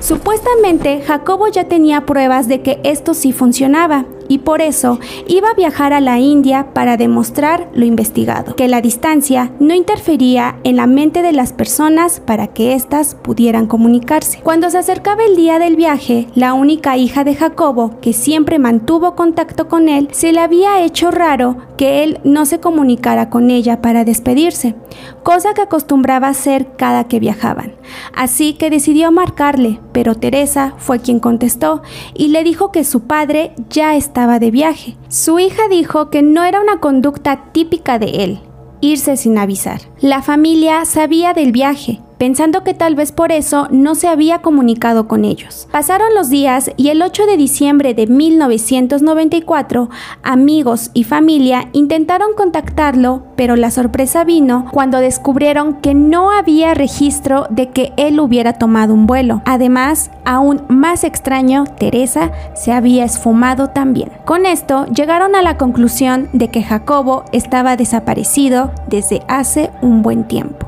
Supuestamente 0.00 1.00
Jacobo 1.02 1.46
ya 1.46 1.64
tenía 1.64 2.04
pruebas 2.04 2.48
de 2.48 2.62
que 2.62 2.80
esto 2.82 3.14
sí 3.14 3.32
funcionaba 3.32 4.04
y 4.28 4.38
por 4.38 4.60
eso 4.62 4.98
iba 5.26 5.50
a 5.50 5.54
viajar 5.54 5.92
a 5.92 6.00
la 6.00 6.18
India 6.18 6.68
para 6.72 6.96
demostrar 6.96 7.68
lo 7.74 7.84
investigado, 7.84 8.56
que 8.56 8.68
la 8.68 8.80
distancia 8.80 9.52
no 9.60 9.74
interfería 9.74 10.56
en 10.64 10.76
la 10.76 10.86
mente 10.86 11.22
de 11.22 11.32
las 11.32 11.52
personas 11.52 12.20
para 12.20 12.48
que 12.48 12.74
éstas 12.74 13.14
pudieran 13.14 13.66
comunicarse. 13.66 14.40
Cuando 14.42 14.70
se 14.70 14.78
acercaba 14.78 15.24
el 15.24 15.36
día 15.36 15.58
del 15.58 15.76
viaje, 15.76 16.28
la 16.34 16.54
única 16.54 16.96
hija 16.96 17.24
de 17.24 17.34
Jacobo, 17.34 18.00
que 18.00 18.12
siempre 18.12 18.58
mantuvo 18.58 19.14
contacto 19.14 19.68
con 19.68 19.88
él, 19.88 20.08
se 20.12 20.32
le 20.32 20.40
había 20.40 20.82
hecho 20.82 21.10
raro 21.10 21.56
que 21.76 22.04
él 22.04 22.20
no 22.24 22.46
se 22.46 22.60
comunicara 22.60 23.30
con 23.30 23.50
ella 23.50 23.82
para 23.82 24.04
despedirse, 24.04 24.74
cosa 25.22 25.54
que 25.54 25.62
acostumbraba 25.62 26.28
hacer 26.28 26.76
cada 26.76 27.04
que 27.04 27.20
viajaban. 27.20 27.74
Así 28.14 28.54
que 28.54 28.70
decidió 28.70 29.10
marcarle, 29.10 29.80
pero 29.92 30.14
Teresa 30.14 30.74
fue 30.78 31.00
quien 31.00 31.20
contestó 31.20 31.82
y 32.14 32.28
le 32.28 32.44
dijo 32.44 32.72
que 32.72 32.84
su 32.84 33.02
padre 33.02 33.52
ya 33.68 33.96
estaba 33.96 34.13
estaba 34.14 34.38
de 34.38 34.52
viaje. 34.52 34.96
Su 35.08 35.40
hija 35.40 35.66
dijo 35.68 36.08
que 36.08 36.22
no 36.22 36.44
era 36.44 36.60
una 36.60 36.78
conducta 36.78 37.46
típica 37.50 37.98
de 37.98 38.22
él, 38.22 38.38
irse 38.80 39.16
sin 39.16 39.38
avisar. 39.38 39.80
La 40.00 40.22
familia 40.22 40.84
sabía 40.84 41.32
del 41.32 41.50
viaje, 41.50 42.00
pensando 42.24 42.64
que 42.64 42.72
tal 42.72 42.94
vez 42.94 43.12
por 43.12 43.32
eso 43.32 43.68
no 43.70 43.94
se 43.94 44.08
había 44.08 44.38
comunicado 44.38 45.06
con 45.06 45.26
ellos. 45.26 45.68
Pasaron 45.70 46.14
los 46.14 46.30
días 46.30 46.70
y 46.78 46.88
el 46.88 47.02
8 47.02 47.26
de 47.26 47.36
diciembre 47.36 47.92
de 47.92 48.06
1994, 48.06 49.90
amigos 50.22 50.90
y 50.94 51.04
familia 51.04 51.68
intentaron 51.72 52.28
contactarlo, 52.34 53.24
pero 53.36 53.56
la 53.56 53.70
sorpresa 53.70 54.24
vino 54.24 54.64
cuando 54.72 55.00
descubrieron 55.00 55.82
que 55.82 55.92
no 55.92 56.30
había 56.30 56.72
registro 56.72 57.46
de 57.50 57.68
que 57.68 57.92
él 57.98 58.18
hubiera 58.18 58.54
tomado 58.54 58.94
un 58.94 59.06
vuelo. 59.06 59.42
Además, 59.44 60.10
aún 60.24 60.62
más 60.70 61.04
extraño, 61.04 61.64
Teresa 61.78 62.32
se 62.54 62.72
había 62.72 63.04
esfumado 63.04 63.68
también. 63.68 64.10
Con 64.24 64.46
esto 64.46 64.86
llegaron 64.86 65.34
a 65.34 65.42
la 65.42 65.58
conclusión 65.58 66.30
de 66.32 66.48
que 66.48 66.62
Jacobo 66.62 67.24
estaba 67.32 67.76
desaparecido 67.76 68.72
desde 68.86 69.20
hace 69.28 69.70
un 69.82 70.00
buen 70.00 70.24
tiempo. 70.24 70.66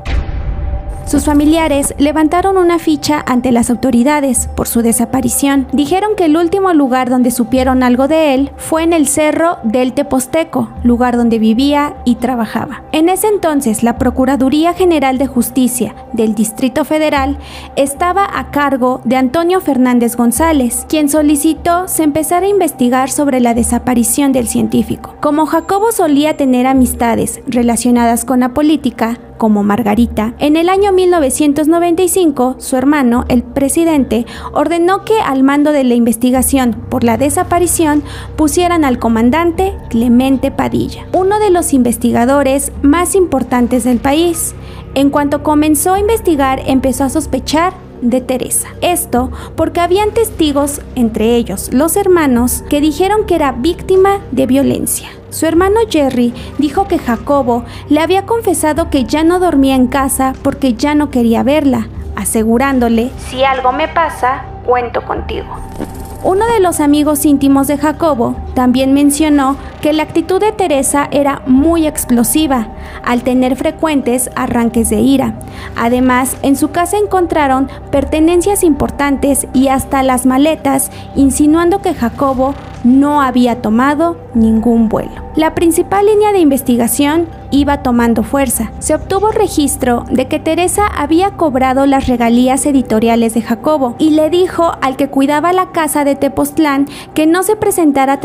Sus 1.07 1.23
familiares 1.23 1.95
levantaron 1.97 2.57
una 2.57 2.79
ficha 2.79 3.23
ante 3.25 3.53
las 3.53 3.69
autoridades 3.69 4.49
por 4.57 4.67
su 4.67 4.81
desaparición. 4.81 5.65
Dijeron 5.71 6.17
que 6.17 6.25
el 6.25 6.35
último 6.35 6.73
lugar 6.73 7.09
donde 7.09 7.31
supieron 7.31 7.81
algo 7.81 8.09
de 8.09 8.33
él 8.33 8.51
fue 8.57 8.83
en 8.83 8.91
el 8.91 9.07
cerro 9.07 9.57
del 9.63 9.93
Teposteco, 9.93 10.69
lugar 10.83 11.15
donde 11.15 11.39
vivía 11.39 11.95
y 12.03 12.15
trabajaba. 12.15 12.83
En 12.91 13.07
ese 13.07 13.27
entonces, 13.27 13.83
la 13.83 13.97
Procuraduría 13.97 14.73
General 14.73 15.17
de 15.17 15.27
Justicia 15.27 15.95
del 16.11 16.35
Distrito 16.35 16.83
Federal 16.83 17.37
estaba 17.77 18.27
a 18.37 18.51
cargo 18.51 18.99
de 19.05 19.15
Antonio 19.15 19.61
Fernández 19.61 20.17
González, 20.17 20.85
quien 20.89 21.07
solicitó 21.07 21.87
se 21.87 22.03
empezara 22.03 22.47
a 22.47 22.49
investigar 22.49 23.09
sobre 23.09 23.39
la 23.39 23.53
desaparición 23.53 24.33
del 24.33 24.49
científico. 24.49 25.15
Como 25.21 25.45
Jacobo 25.45 25.93
solía 25.93 26.35
tener 26.35 26.67
amistades 26.67 27.39
relacionadas 27.47 28.25
con 28.25 28.41
la 28.41 28.49
política, 28.49 29.17
como 29.37 29.63
Margarita, 29.63 30.33
en 30.39 30.55
el 30.57 30.69
año 30.69 30.91
1995 30.91 32.55
su 32.59 32.75
hermano, 32.75 33.25
el 33.27 33.43
presidente, 33.43 34.25
ordenó 34.53 35.05
que 35.05 35.19
al 35.19 35.43
mando 35.43 35.71
de 35.71 35.83
la 35.83 35.95
investigación 35.95 36.73
por 36.89 37.03
la 37.03 37.17
desaparición 37.17 38.03
pusieran 38.35 38.83
al 38.83 38.99
comandante 38.99 39.73
Clemente 39.89 40.51
Padilla, 40.51 41.05
uno 41.13 41.39
de 41.39 41.51
los 41.51 41.73
investigadores 41.73 42.71
más 42.81 43.15
importantes 43.15 43.83
del 43.83 43.99
país. 43.99 44.55
En 44.95 45.09
cuanto 45.09 45.43
comenzó 45.43 45.93
a 45.93 45.99
investigar, 45.99 46.61
empezó 46.65 47.03
a 47.03 47.09
sospechar 47.09 47.86
de 48.01 48.21
Teresa. 48.21 48.69
Esto 48.81 49.31
porque 49.55 49.79
habían 49.79 50.11
testigos, 50.11 50.81
entre 50.95 51.35
ellos 51.35 51.73
los 51.73 51.95
hermanos, 51.95 52.63
que 52.69 52.81
dijeron 52.81 53.25
que 53.25 53.35
era 53.35 53.51
víctima 53.51 54.19
de 54.31 54.45
violencia. 54.45 55.09
Su 55.29 55.45
hermano 55.45 55.79
Jerry 55.89 56.33
dijo 56.57 56.87
que 56.87 56.99
Jacobo 56.99 57.65
le 57.89 57.99
había 57.99 58.25
confesado 58.25 58.89
que 58.89 59.03
ya 59.03 59.23
no 59.23 59.39
dormía 59.39 59.75
en 59.75 59.87
casa 59.87 60.33
porque 60.41 60.73
ya 60.73 60.95
no 60.95 61.09
quería 61.09 61.43
verla, 61.43 61.89
asegurándole, 62.15 63.11
si 63.29 63.43
algo 63.43 63.71
me 63.71 63.87
pasa, 63.87 64.45
cuento 64.65 65.03
contigo. 65.03 65.47
Uno 66.23 66.47
de 66.47 66.59
los 66.59 66.79
amigos 66.79 67.25
íntimos 67.25 67.67
de 67.67 67.77
Jacobo 67.77 68.35
también 68.57 68.91
mencionó 68.91 69.55
que 69.81 69.93
la 69.93 70.01
actitud 70.01 70.41
de 70.41 70.51
Teresa 70.51 71.07
era 71.11 71.43
muy 71.45 71.85
explosiva, 71.85 72.69
al 73.03 73.21
tener 73.21 73.55
frecuentes 73.55 74.31
arranques 74.35 74.89
de 74.89 74.99
ira. 74.99 75.35
Además, 75.75 76.35
en 76.41 76.55
su 76.55 76.71
casa 76.71 76.97
encontraron 76.97 77.69
pertenencias 77.91 78.63
importantes 78.63 79.45
y 79.53 79.67
hasta 79.67 80.01
las 80.01 80.25
maletas, 80.25 80.89
insinuando 81.15 81.83
que 81.83 81.93
Jacobo 81.93 82.55
no 82.83 83.21
había 83.21 83.61
tomado 83.61 84.17
ningún 84.33 84.89
vuelo. 84.89 85.27
La 85.35 85.53
principal 85.53 86.07
línea 86.07 86.31
de 86.31 86.39
investigación 86.39 87.27
iba 87.51 87.83
tomando 87.83 88.23
fuerza. 88.23 88.71
Se 88.79 88.95
obtuvo 88.95 89.29
registro 89.29 90.03
de 90.09 90.27
que 90.27 90.39
Teresa 90.39 90.87
había 90.87 91.31
cobrado 91.31 91.85
las 91.85 92.07
regalías 92.07 92.65
editoriales 92.65 93.33
de 93.33 93.41
Jacobo 93.41 93.95
y 93.99 94.11
le 94.11 94.29
dijo 94.29 94.71
al 94.81 94.95
que 94.95 95.09
cuidaba 95.09 95.53
la 95.53 95.71
casa 95.71 96.03
de 96.03 96.15
Tepoztlán 96.15 96.87
que 97.13 97.25
no 97.25 97.43
se 97.43 97.55
presentara 97.55 98.13
a 98.13 98.19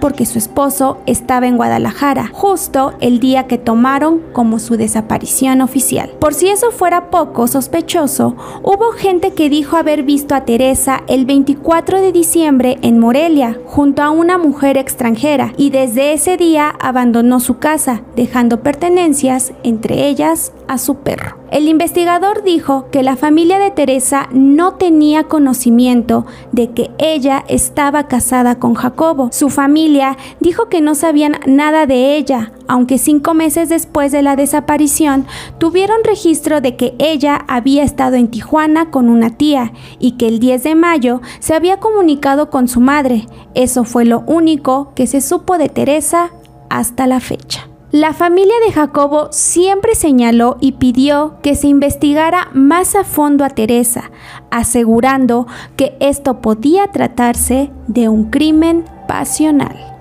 porque 0.00 0.26
su 0.26 0.38
esposo 0.38 0.98
estaba 1.06 1.46
en 1.46 1.56
Guadalajara, 1.56 2.30
justo 2.32 2.92
el 3.00 3.20
día 3.20 3.46
que 3.46 3.58
tomaron 3.58 4.20
como 4.32 4.58
su 4.58 4.76
desaparición 4.76 5.60
oficial. 5.60 6.10
Por 6.20 6.34
si 6.34 6.48
eso 6.48 6.70
fuera 6.70 7.10
poco 7.10 7.48
sospechoso, 7.48 8.36
hubo 8.62 8.92
gente 8.92 9.32
que 9.32 9.48
dijo 9.48 9.76
haber 9.76 10.02
visto 10.02 10.34
a 10.34 10.44
Teresa 10.44 11.02
el 11.08 11.24
24 11.24 12.00
de 12.00 12.12
diciembre 12.12 12.78
en 12.82 12.98
Morelia, 12.98 13.58
junto 13.66 14.02
a 14.02 14.10
una 14.10 14.38
mujer 14.38 14.76
extranjera, 14.76 15.52
y 15.56 15.70
desde 15.70 16.12
ese 16.12 16.36
día 16.36 16.74
abandonó 16.80 17.40
su 17.40 17.58
casa, 17.58 18.02
dejando 18.14 18.62
pertenencias, 18.62 19.52
entre 19.62 20.06
ellas 20.06 20.52
su 20.78 20.96
perro. 20.96 21.38
El 21.50 21.68
investigador 21.68 22.44
dijo 22.44 22.86
que 22.90 23.02
la 23.02 23.16
familia 23.16 23.58
de 23.58 23.70
Teresa 23.70 24.28
no 24.32 24.74
tenía 24.74 25.24
conocimiento 25.24 26.24
de 26.52 26.70
que 26.70 26.90
ella 26.98 27.44
estaba 27.48 28.08
casada 28.08 28.58
con 28.58 28.74
Jacobo. 28.74 29.28
Su 29.32 29.50
familia 29.50 30.16
dijo 30.40 30.68
que 30.68 30.80
no 30.80 30.94
sabían 30.94 31.36
nada 31.46 31.86
de 31.86 32.16
ella, 32.16 32.52
aunque 32.68 32.98
cinco 32.98 33.34
meses 33.34 33.68
después 33.68 34.12
de 34.12 34.22
la 34.22 34.36
desaparición 34.36 35.26
tuvieron 35.58 36.04
registro 36.04 36.60
de 36.60 36.76
que 36.76 36.94
ella 36.98 37.44
había 37.48 37.82
estado 37.82 38.16
en 38.16 38.28
Tijuana 38.28 38.90
con 38.90 39.08
una 39.08 39.36
tía 39.36 39.72
y 39.98 40.12
que 40.12 40.28
el 40.28 40.38
10 40.38 40.62
de 40.62 40.74
mayo 40.74 41.20
se 41.40 41.54
había 41.54 41.80
comunicado 41.80 42.50
con 42.50 42.68
su 42.68 42.80
madre. 42.80 43.26
Eso 43.54 43.84
fue 43.84 44.04
lo 44.04 44.20
único 44.20 44.92
que 44.94 45.06
se 45.06 45.20
supo 45.20 45.58
de 45.58 45.68
Teresa 45.68 46.30
hasta 46.70 47.06
la 47.06 47.20
fecha. 47.20 47.71
La 47.92 48.14
familia 48.14 48.54
de 48.64 48.72
Jacobo 48.72 49.28
siempre 49.32 49.94
señaló 49.94 50.56
y 50.60 50.72
pidió 50.72 51.36
que 51.42 51.54
se 51.54 51.66
investigara 51.66 52.48
más 52.54 52.94
a 52.94 53.04
fondo 53.04 53.44
a 53.44 53.50
Teresa, 53.50 54.10
asegurando 54.50 55.46
que 55.76 55.94
esto 56.00 56.40
podía 56.40 56.86
tratarse 56.90 57.70
de 57.88 58.08
un 58.08 58.30
crimen 58.30 58.86
pasional. 59.06 59.91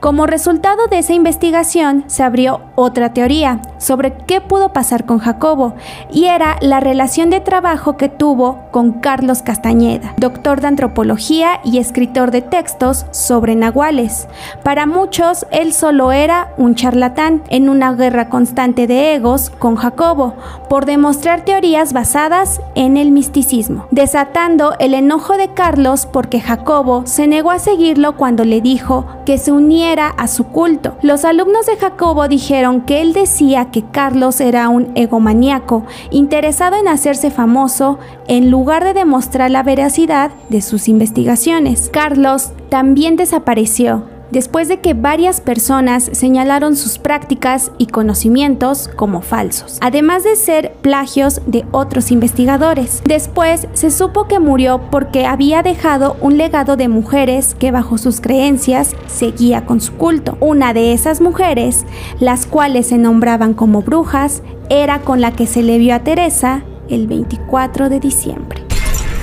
Como 0.00 0.26
resultado 0.26 0.86
de 0.86 0.98
esa 0.98 1.12
investigación 1.12 2.04
se 2.06 2.22
abrió 2.22 2.60
otra 2.74 3.12
teoría 3.12 3.60
sobre 3.78 4.12
qué 4.12 4.40
pudo 4.40 4.72
pasar 4.72 5.06
con 5.06 5.18
Jacobo 5.18 5.74
y 6.10 6.26
era 6.26 6.56
la 6.60 6.80
relación 6.80 7.30
de 7.30 7.40
trabajo 7.40 7.96
que 7.96 8.08
tuvo 8.08 8.60
con 8.70 8.92
Carlos 8.92 9.42
Castañeda, 9.42 10.14
doctor 10.18 10.60
de 10.60 10.68
antropología 10.68 11.60
y 11.64 11.78
escritor 11.78 12.30
de 12.30 12.42
textos 12.42 13.06
sobre 13.10 13.54
nahuales. 13.56 14.28
Para 14.62 14.86
muchos 14.86 15.46
él 15.50 15.72
solo 15.72 16.12
era 16.12 16.52
un 16.56 16.74
charlatán 16.74 17.42
en 17.48 17.68
una 17.68 17.92
guerra 17.92 18.28
constante 18.28 18.86
de 18.86 19.14
egos 19.14 19.50
con 19.50 19.76
Jacobo 19.76 20.34
por 20.68 20.86
demostrar 20.86 21.44
teorías 21.44 21.92
basadas 21.92 22.60
en 22.74 22.96
el 22.96 23.10
misticismo, 23.10 23.86
desatando 23.90 24.74
el 24.78 24.94
enojo 24.94 25.36
de 25.36 25.48
Carlos 25.48 26.06
porque 26.06 26.40
Jacobo 26.40 27.02
se 27.06 27.26
negó 27.26 27.50
a 27.50 27.58
seguirlo 27.58 28.16
cuando 28.16 28.44
le 28.44 28.60
dijo 28.60 29.06
que 29.24 29.38
se 29.38 29.52
uniera 29.62 30.08
a 30.08 30.26
su 30.26 30.44
culto. 30.44 30.96
Los 31.02 31.24
alumnos 31.24 31.66
de 31.66 31.76
Jacobo 31.76 32.26
dijeron 32.26 32.80
que 32.82 33.00
él 33.00 33.12
decía 33.12 33.70
que 33.70 33.84
Carlos 33.84 34.40
era 34.40 34.68
un 34.68 34.90
egomaníaco, 34.96 35.84
interesado 36.10 36.76
en 36.76 36.88
hacerse 36.88 37.30
famoso 37.30 37.98
en 38.26 38.50
lugar 38.50 38.84
de 38.84 38.94
demostrar 38.94 39.50
la 39.50 39.62
veracidad 39.62 40.32
de 40.48 40.62
sus 40.62 40.88
investigaciones. 40.88 41.90
Carlos 41.92 42.50
también 42.68 43.16
desapareció 43.16 44.04
después 44.32 44.66
de 44.68 44.80
que 44.80 44.94
varias 44.94 45.40
personas 45.40 46.10
señalaron 46.12 46.74
sus 46.74 46.98
prácticas 46.98 47.70
y 47.78 47.86
conocimientos 47.86 48.88
como 48.96 49.20
falsos, 49.20 49.78
además 49.80 50.24
de 50.24 50.36
ser 50.36 50.72
plagios 50.80 51.42
de 51.46 51.64
otros 51.70 52.10
investigadores. 52.10 53.02
Después 53.04 53.68
se 53.74 53.90
supo 53.90 54.26
que 54.26 54.40
murió 54.40 54.80
porque 54.90 55.26
había 55.26 55.62
dejado 55.62 56.16
un 56.20 56.38
legado 56.38 56.76
de 56.76 56.88
mujeres 56.88 57.54
que 57.54 57.70
bajo 57.70 57.98
sus 57.98 58.20
creencias 58.20 58.96
seguía 59.06 59.66
con 59.66 59.80
su 59.80 59.92
culto. 59.94 60.36
Una 60.40 60.72
de 60.72 60.92
esas 60.92 61.20
mujeres, 61.20 61.84
las 62.18 62.46
cuales 62.46 62.86
se 62.88 62.98
nombraban 62.98 63.54
como 63.54 63.82
brujas, 63.82 64.42
era 64.70 65.00
con 65.00 65.20
la 65.20 65.32
que 65.32 65.46
se 65.46 65.62
le 65.62 65.78
vio 65.78 65.94
a 65.94 66.00
Teresa 66.00 66.64
el 66.88 67.06
24 67.06 67.88
de 67.88 68.00
diciembre. 68.00 68.61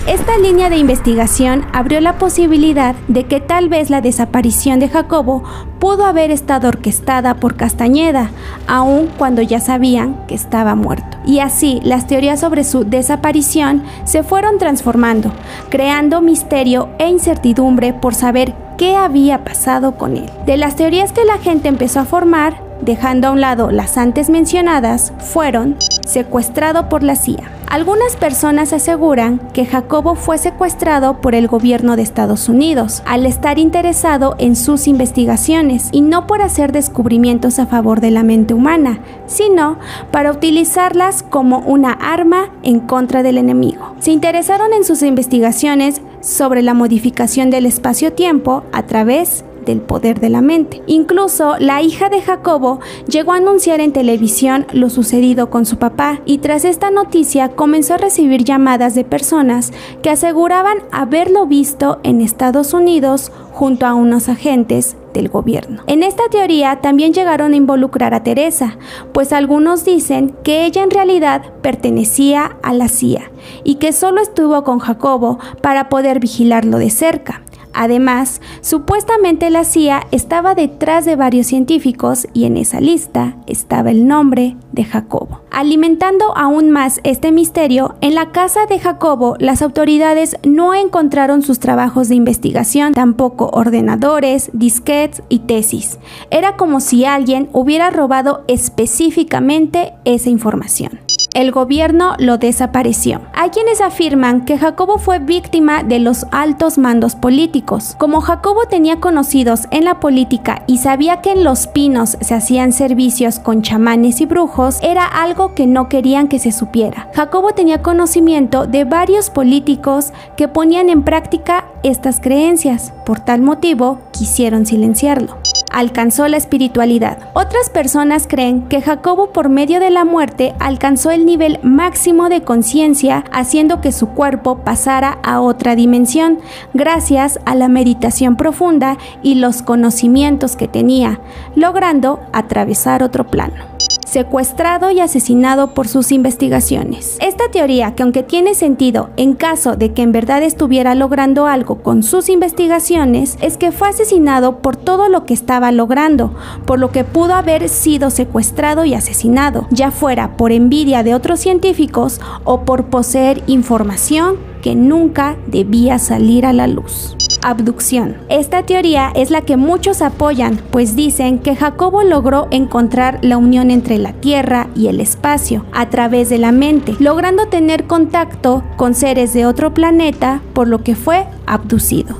Esta 0.07 0.37
línea 0.37 0.69
de 0.69 0.77
investigación 0.77 1.65
abrió 1.71 2.01
la 2.01 2.17
posibilidad 2.17 2.95
de 3.07 3.25
que 3.25 3.39
tal 3.39 3.69
vez 3.69 3.89
la 3.89 4.01
desaparición 4.01 4.79
de 4.79 4.89
Jacobo 4.89 5.43
pudo 5.79 6.05
haber 6.05 6.31
estado 6.31 6.67
orquestada 6.67 7.35
por 7.35 7.55
Castañeda, 7.55 8.31
aun 8.67 9.07
cuando 9.17 9.41
ya 9.41 9.59
sabían 9.59 10.25
que 10.27 10.35
estaba 10.35 10.75
muerto. 10.75 11.17
Y 11.25 11.39
así 11.39 11.79
las 11.83 12.07
teorías 12.07 12.39
sobre 12.39 12.63
su 12.63 12.85
desaparición 12.85 13.83
se 14.05 14.23
fueron 14.23 14.57
transformando, 14.57 15.31
creando 15.69 16.21
misterio 16.21 16.89
e 16.97 17.07
incertidumbre 17.07 17.93
por 17.93 18.15
saber 18.15 18.55
qué 18.77 18.95
había 18.95 19.43
pasado 19.43 19.97
con 19.97 20.17
él. 20.17 20.29
De 20.45 20.57
las 20.57 20.75
teorías 20.75 21.11
que 21.11 21.25
la 21.25 21.37
gente 21.37 21.67
empezó 21.67 21.99
a 21.99 22.05
formar, 22.05 22.68
dejando 22.81 23.27
a 23.27 23.31
un 23.31 23.41
lado 23.41 23.71
las 23.71 23.97
antes 23.97 24.29
mencionadas, 24.29 25.13
fueron 25.19 25.77
secuestrado 26.05 26.89
por 26.89 27.03
la 27.03 27.15
CIA. 27.15 27.51
Algunas 27.69 28.15
personas 28.15 28.73
aseguran 28.73 29.37
que 29.53 29.67
Jacobo 29.67 30.15
fue 30.15 30.39
secuestrado 30.39 31.21
por 31.21 31.35
el 31.35 31.47
gobierno 31.47 31.95
de 31.95 32.01
Estados 32.01 32.49
Unidos 32.49 33.03
al 33.05 33.27
estar 33.27 33.59
interesado 33.59 34.35
en 34.39 34.55
sus 34.55 34.87
investigaciones 34.87 35.89
y 35.91 36.01
no 36.01 36.25
por 36.25 36.41
hacer 36.41 36.71
descubrimientos 36.71 37.59
a 37.59 37.67
favor 37.67 38.01
de 38.01 38.09
la 38.09 38.23
mente 38.23 38.55
humana, 38.55 39.01
sino 39.27 39.77
para 40.09 40.31
utilizarlas 40.31 41.21
como 41.21 41.59
una 41.59 41.91
arma 41.91 42.49
en 42.63 42.79
contra 42.79 43.21
del 43.21 43.37
enemigo. 43.37 43.93
Se 43.99 44.11
interesaron 44.11 44.73
en 44.73 44.83
sus 44.83 45.03
investigaciones 45.03 46.01
sobre 46.21 46.63
la 46.63 46.73
modificación 46.73 47.51
del 47.51 47.67
espacio-tiempo 47.67 48.63
a 48.71 48.83
través 48.87 49.45
del 49.65 49.81
poder 49.81 50.19
de 50.19 50.29
la 50.29 50.41
mente. 50.41 50.81
Incluso 50.87 51.57
la 51.59 51.81
hija 51.81 52.09
de 52.09 52.21
Jacobo 52.21 52.79
llegó 53.07 53.33
a 53.33 53.37
anunciar 53.37 53.81
en 53.81 53.93
televisión 53.93 54.65
lo 54.73 54.89
sucedido 54.89 55.49
con 55.49 55.65
su 55.65 55.77
papá 55.77 56.21
y 56.25 56.39
tras 56.39 56.65
esta 56.65 56.91
noticia 56.91 57.49
comenzó 57.49 57.95
a 57.95 57.97
recibir 57.97 58.43
llamadas 58.43 58.95
de 58.95 59.03
personas 59.03 59.71
que 60.01 60.09
aseguraban 60.09 60.77
haberlo 60.91 61.45
visto 61.45 61.99
en 62.03 62.21
Estados 62.21 62.73
Unidos 62.73 63.31
junto 63.51 63.85
a 63.85 63.93
unos 63.93 64.29
agentes 64.29 64.95
del 65.13 65.29
gobierno. 65.29 65.83
En 65.87 66.03
esta 66.03 66.23
teoría 66.29 66.81
también 66.81 67.13
llegaron 67.13 67.53
a 67.53 67.55
involucrar 67.57 68.13
a 68.13 68.23
Teresa, 68.23 68.77
pues 69.11 69.33
algunos 69.33 69.83
dicen 69.85 70.35
que 70.43 70.65
ella 70.65 70.83
en 70.83 70.91
realidad 70.91 71.41
pertenecía 71.61 72.57
a 72.63 72.73
la 72.73 72.87
CIA 72.87 73.31
y 73.63 73.75
que 73.75 73.91
solo 73.91 74.21
estuvo 74.21 74.63
con 74.63 74.79
Jacobo 74.79 75.39
para 75.61 75.89
poder 75.89 76.19
vigilarlo 76.19 76.77
de 76.77 76.89
cerca. 76.89 77.43
Además, 77.73 78.41
supuestamente 78.61 79.49
la 79.49 79.63
CIA 79.63 80.07
estaba 80.11 80.55
detrás 80.55 81.05
de 81.05 81.15
varios 81.15 81.47
científicos 81.47 82.27
y 82.33 82.45
en 82.45 82.57
esa 82.57 82.79
lista 82.79 83.37
estaba 83.47 83.91
el 83.91 84.07
nombre 84.07 84.55
de 84.71 84.83
Jacobo. 84.83 85.41
Alimentando 85.51 86.35
aún 86.37 86.71
más 86.71 86.99
este 87.03 87.31
misterio, 87.31 87.95
en 88.01 88.15
la 88.15 88.31
casa 88.31 88.65
de 88.65 88.79
Jacobo 88.79 89.35
las 89.39 89.61
autoridades 89.61 90.37
no 90.43 90.73
encontraron 90.73 91.41
sus 91.41 91.59
trabajos 91.59 92.09
de 92.09 92.15
investigación, 92.15 92.93
tampoco 92.93 93.49
ordenadores, 93.53 94.49
disquetes 94.53 95.23
y 95.29 95.39
tesis. 95.39 95.99
Era 96.31 96.57
como 96.57 96.79
si 96.79 97.05
alguien 97.05 97.49
hubiera 97.53 97.89
robado 97.89 98.43
específicamente 98.47 99.93
esa 100.05 100.29
información 100.29 100.99
el 101.33 101.51
gobierno 101.51 102.15
lo 102.17 102.37
desapareció. 102.37 103.21
Hay 103.33 103.49
quienes 103.49 103.81
afirman 103.81 104.45
que 104.45 104.57
Jacobo 104.57 104.97
fue 104.97 105.19
víctima 105.19 105.83
de 105.83 105.99
los 105.99 106.25
altos 106.31 106.77
mandos 106.77 107.15
políticos. 107.15 107.95
Como 107.97 108.21
Jacobo 108.21 108.65
tenía 108.69 108.99
conocidos 108.99 109.67
en 109.71 109.85
la 109.85 109.99
política 109.99 110.63
y 110.67 110.77
sabía 110.77 111.21
que 111.21 111.31
en 111.31 111.43
los 111.43 111.67
pinos 111.67 112.17
se 112.21 112.33
hacían 112.33 112.71
servicios 112.71 113.39
con 113.39 113.61
chamanes 113.61 114.21
y 114.21 114.25
brujos, 114.25 114.79
era 114.81 115.05
algo 115.05 115.53
que 115.53 115.67
no 115.67 115.89
querían 115.89 116.27
que 116.27 116.39
se 116.39 116.51
supiera. 116.51 117.09
Jacobo 117.13 117.51
tenía 117.51 117.81
conocimiento 117.81 118.67
de 118.67 118.83
varios 118.83 119.29
políticos 119.29 120.11
que 120.35 120.47
ponían 120.47 120.89
en 120.89 121.03
práctica 121.03 121.65
estas 121.83 122.19
creencias. 122.19 122.93
Por 123.05 123.19
tal 123.19 123.41
motivo, 123.41 123.99
quisieron 124.11 124.65
silenciarlo 124.65 125.37
alcanzó 125.71 126.27
la 126.27 126.37
espiritualidad. 126.37 127.29
Otras 127.33 127.69
personas 127.69 128.27
creen 128.27 128.67
que 128.67 128.81
Jacobo 128.81 129.31
por 129.31 129.49
medio 129.49 129.79
de 129.79 129.89
la 129.89 130.05
muerte 130.05 130.53
alcanzó 130.59 131.11
el 131.11 131.25
nivel 131.25 131.59
máximo 131.63 132.29
de 132.29 132.41
conciencia 132.41 133.25
haciendo 133.31 133.81
que 133.81 133.91
su 133.91 134.09
cuerpo 134.09 134.59
pasara 134.59 135.19
a 135.23 135.41
otra 135.41 135.75
dimensión 135.75 136.39
gracias 136.73 137.39
a 137.45 137.55
la 137.55 137.67
meditación 137.67 138.35
profunda 138.35 138.97
y 139.23 139.35
los 139.35 139.61
conocimientos 139.61 140.55
que 140.55 140.67
tenía, 140.67 141.19
logrando 141.55 142.19
atravesar 142.33 143.03
otro 143.03 143.27
plano 143.27 143.79
secuestrado 144.09 144.91
y 144.91 144.99
asesinado 144.99 145.73
por 145.73 145.87
sus 145.87 146.11
investigaciones. 146.11 147.17
Esta 147.21 147.49
teoría, 147.51 147.95
que 147.95 148.03
aunque 148.03 148.23
tiene 148.23 148.55
sentido 148.55 149.09
en 149.17 149.33
caso 149.33 149.75
de 149.75 149.93
que 149.93 150.01
en 150.01 150.11
verdad 150.11 150.43
estuviera 150.43 150.95
logrando 150.95 151.45
algo 151.45 151.81
con 151.83 152.03
sus 152.03 152.29
investigaciones, 152.29 153.37
es 153.41 153.57
que 153.57 153.71
fue 153.71 153.89
asesinado 153.89 154.57
por 154.59 154.75
todo 154.75 155.09
lo 155.09 155.25
que 155.25 155.33
estaba 155.33 155.71
logrando, 155.71 156.33
por 156.65 156.79
lo 156.79 156.91
que 156.91 157.03
pudo 157.03 157.35
haber 157.35 157.69
sido 157.69 158.09
secuestrado 158.09 158.85
y 158.85 158.95
asesinado, 158.95 159.67
ya 159.69 159.91
fuera 159.91 160.35
por 160.37 160.51
envidia 160.51 161.03
de 161.03 161.13
otros 161.13 161.39
científicos 161.39 162.19
o 162.43 162.61
por 162.61 162.85
poseer 162.85 163.43
información 163.47 164.37
que 164.61 164.75
nunca 164.75 165.37
debía 165.47 165.99
salir 165.99 166.45
a 166.45 166.53
la 166.53 166.67
luz 166.67 167.15
abducción. 167.41 168.17
Esta 168.29 168.63
teoría 168.63 169.11
es 169.15 169.31
la 169.31 169.41
que 169.41 169.57
muchos 169.57 170.01
apoyan, 170.01 170.59
pues 170.71 170.95
dicen 170.95 171.39
que 171.39 171.55
Jacobo 171.55 172.03
logró 172.03 172.47
encontrar 172.51 173.19
la 173.21 173.37
unión 173.37 173.71
entre 173.71 173.97
la 173.97 174.13
Tierra 174.13 174.67
y 174.75 174.87
el 174.87 174.99
espacio 174.99 175.65
a 175.71 175.89
través 175.89 176.29
de 176.29 176.37
la 176.37 176.51
mente, 176.51 176.95
logrando 176.99 177.47
tener 177.47 177.85
contacto 177.85 178.63
con 178.77 178.93
seres 178.93 179.33
de 179.33 179.45
otro 179.45 179.73
planeta, 179.73 180.41
por 180.53 180.67
lo 180.67 180.83
que 180.83 180.95
fue 180.95 181.25
abducido. 181.45 182.15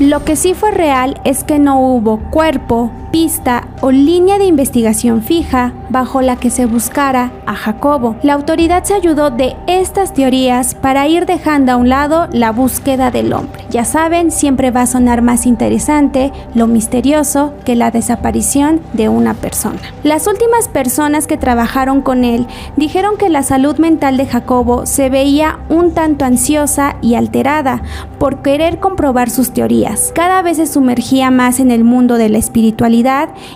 Lo 0.00 0.24
que 0.24 0.34
sí 0.34 0.54
fue 0.54 0.72
real 0.72 1.20
es 1.24 1.44
que 1.44 1.60
no 1.60 1.80
hubo 1.80 2.18
cuerpo, 2.30 2.90
pista 3.14 3.68
o 3.80 3.92
línea 3.92 4.38
de 4.38 4.44
investigación 4.46 5.22
fija 5.22 5.72
bajo 5.88 6.20
la 6.20 6.34
que 6.34 6.50
se 6.50 6.66
buscara 6.66 7.30
a 7.46 7.54
Jacobo. 7.54 8.16
La 8.24 8.32
autoridad 8.32 8.82
se 8.82 8.94
ayudó 8.94 9.30
de 9.30 9.54
estas 9.68 10.12
teorías 10.12 10.74
para 10.74 11.06
ir 11.06 11.24
dejando 11.24 11.70
a 11.70 11.76
un 11.76 11.88
lado 11.88 12.26
la 12.32 12.50
búsqueda 12.50 13.12
del 13.12 13.32
hombre. 13.32 13.64
Ya 13.70 13.84
saben, 13.84 14.32
siempre 14.32 14.72
va 14.72 14.82
a 14.82 14.86
sonar 14.88 15.22
más 15.22 15.46
interesante 15.46 16.32
lo 16.56 16.66
misterioso 16.66 17.54
que 17.64 17.76
la 17.76 17.92
desaparición 17.92 18.80
de 18.94 19.08
una 19.08 19.34
persona. 19.34 19.78
Las 20.02 20.26
últimas 20.26 20.66
personas 20.66 21.28
que 21.28 21.36
trabajaron 21.36 22.02
con 22.02 22.24
él 22.24 22.48
dijeron 22.74 23.16
que 23.16 23.28
la 23.28 23.44
salud 23.44 23.78
mental 23.78 24.16
de 24.16 24.26
Jacobo 24.26 24.86
se 24.86 25.08
veía 25.08 25.60
un 25.68 25.94
tanto 25.94 26.24
ansiosa 26.24 26.96
y 27.00 27.14
alterada 27.14 27.82
por 28.18 28.42
querer 28.42 28.80
comprobar 28.80 29.30
sus 29.30 29.52
teorías. 29.52 30.10
Cada 30.16 30.42
vez 30.42 30.56
se 30.56 30.66
sumergía 30.66 31.30
más 31.30 31.60
en 31.60 31.70
el 31.70 31.84
mundo 31.84 32.16
de 32.16 32.28
la 32.28 32.38
espiritualidad 32.38 33.03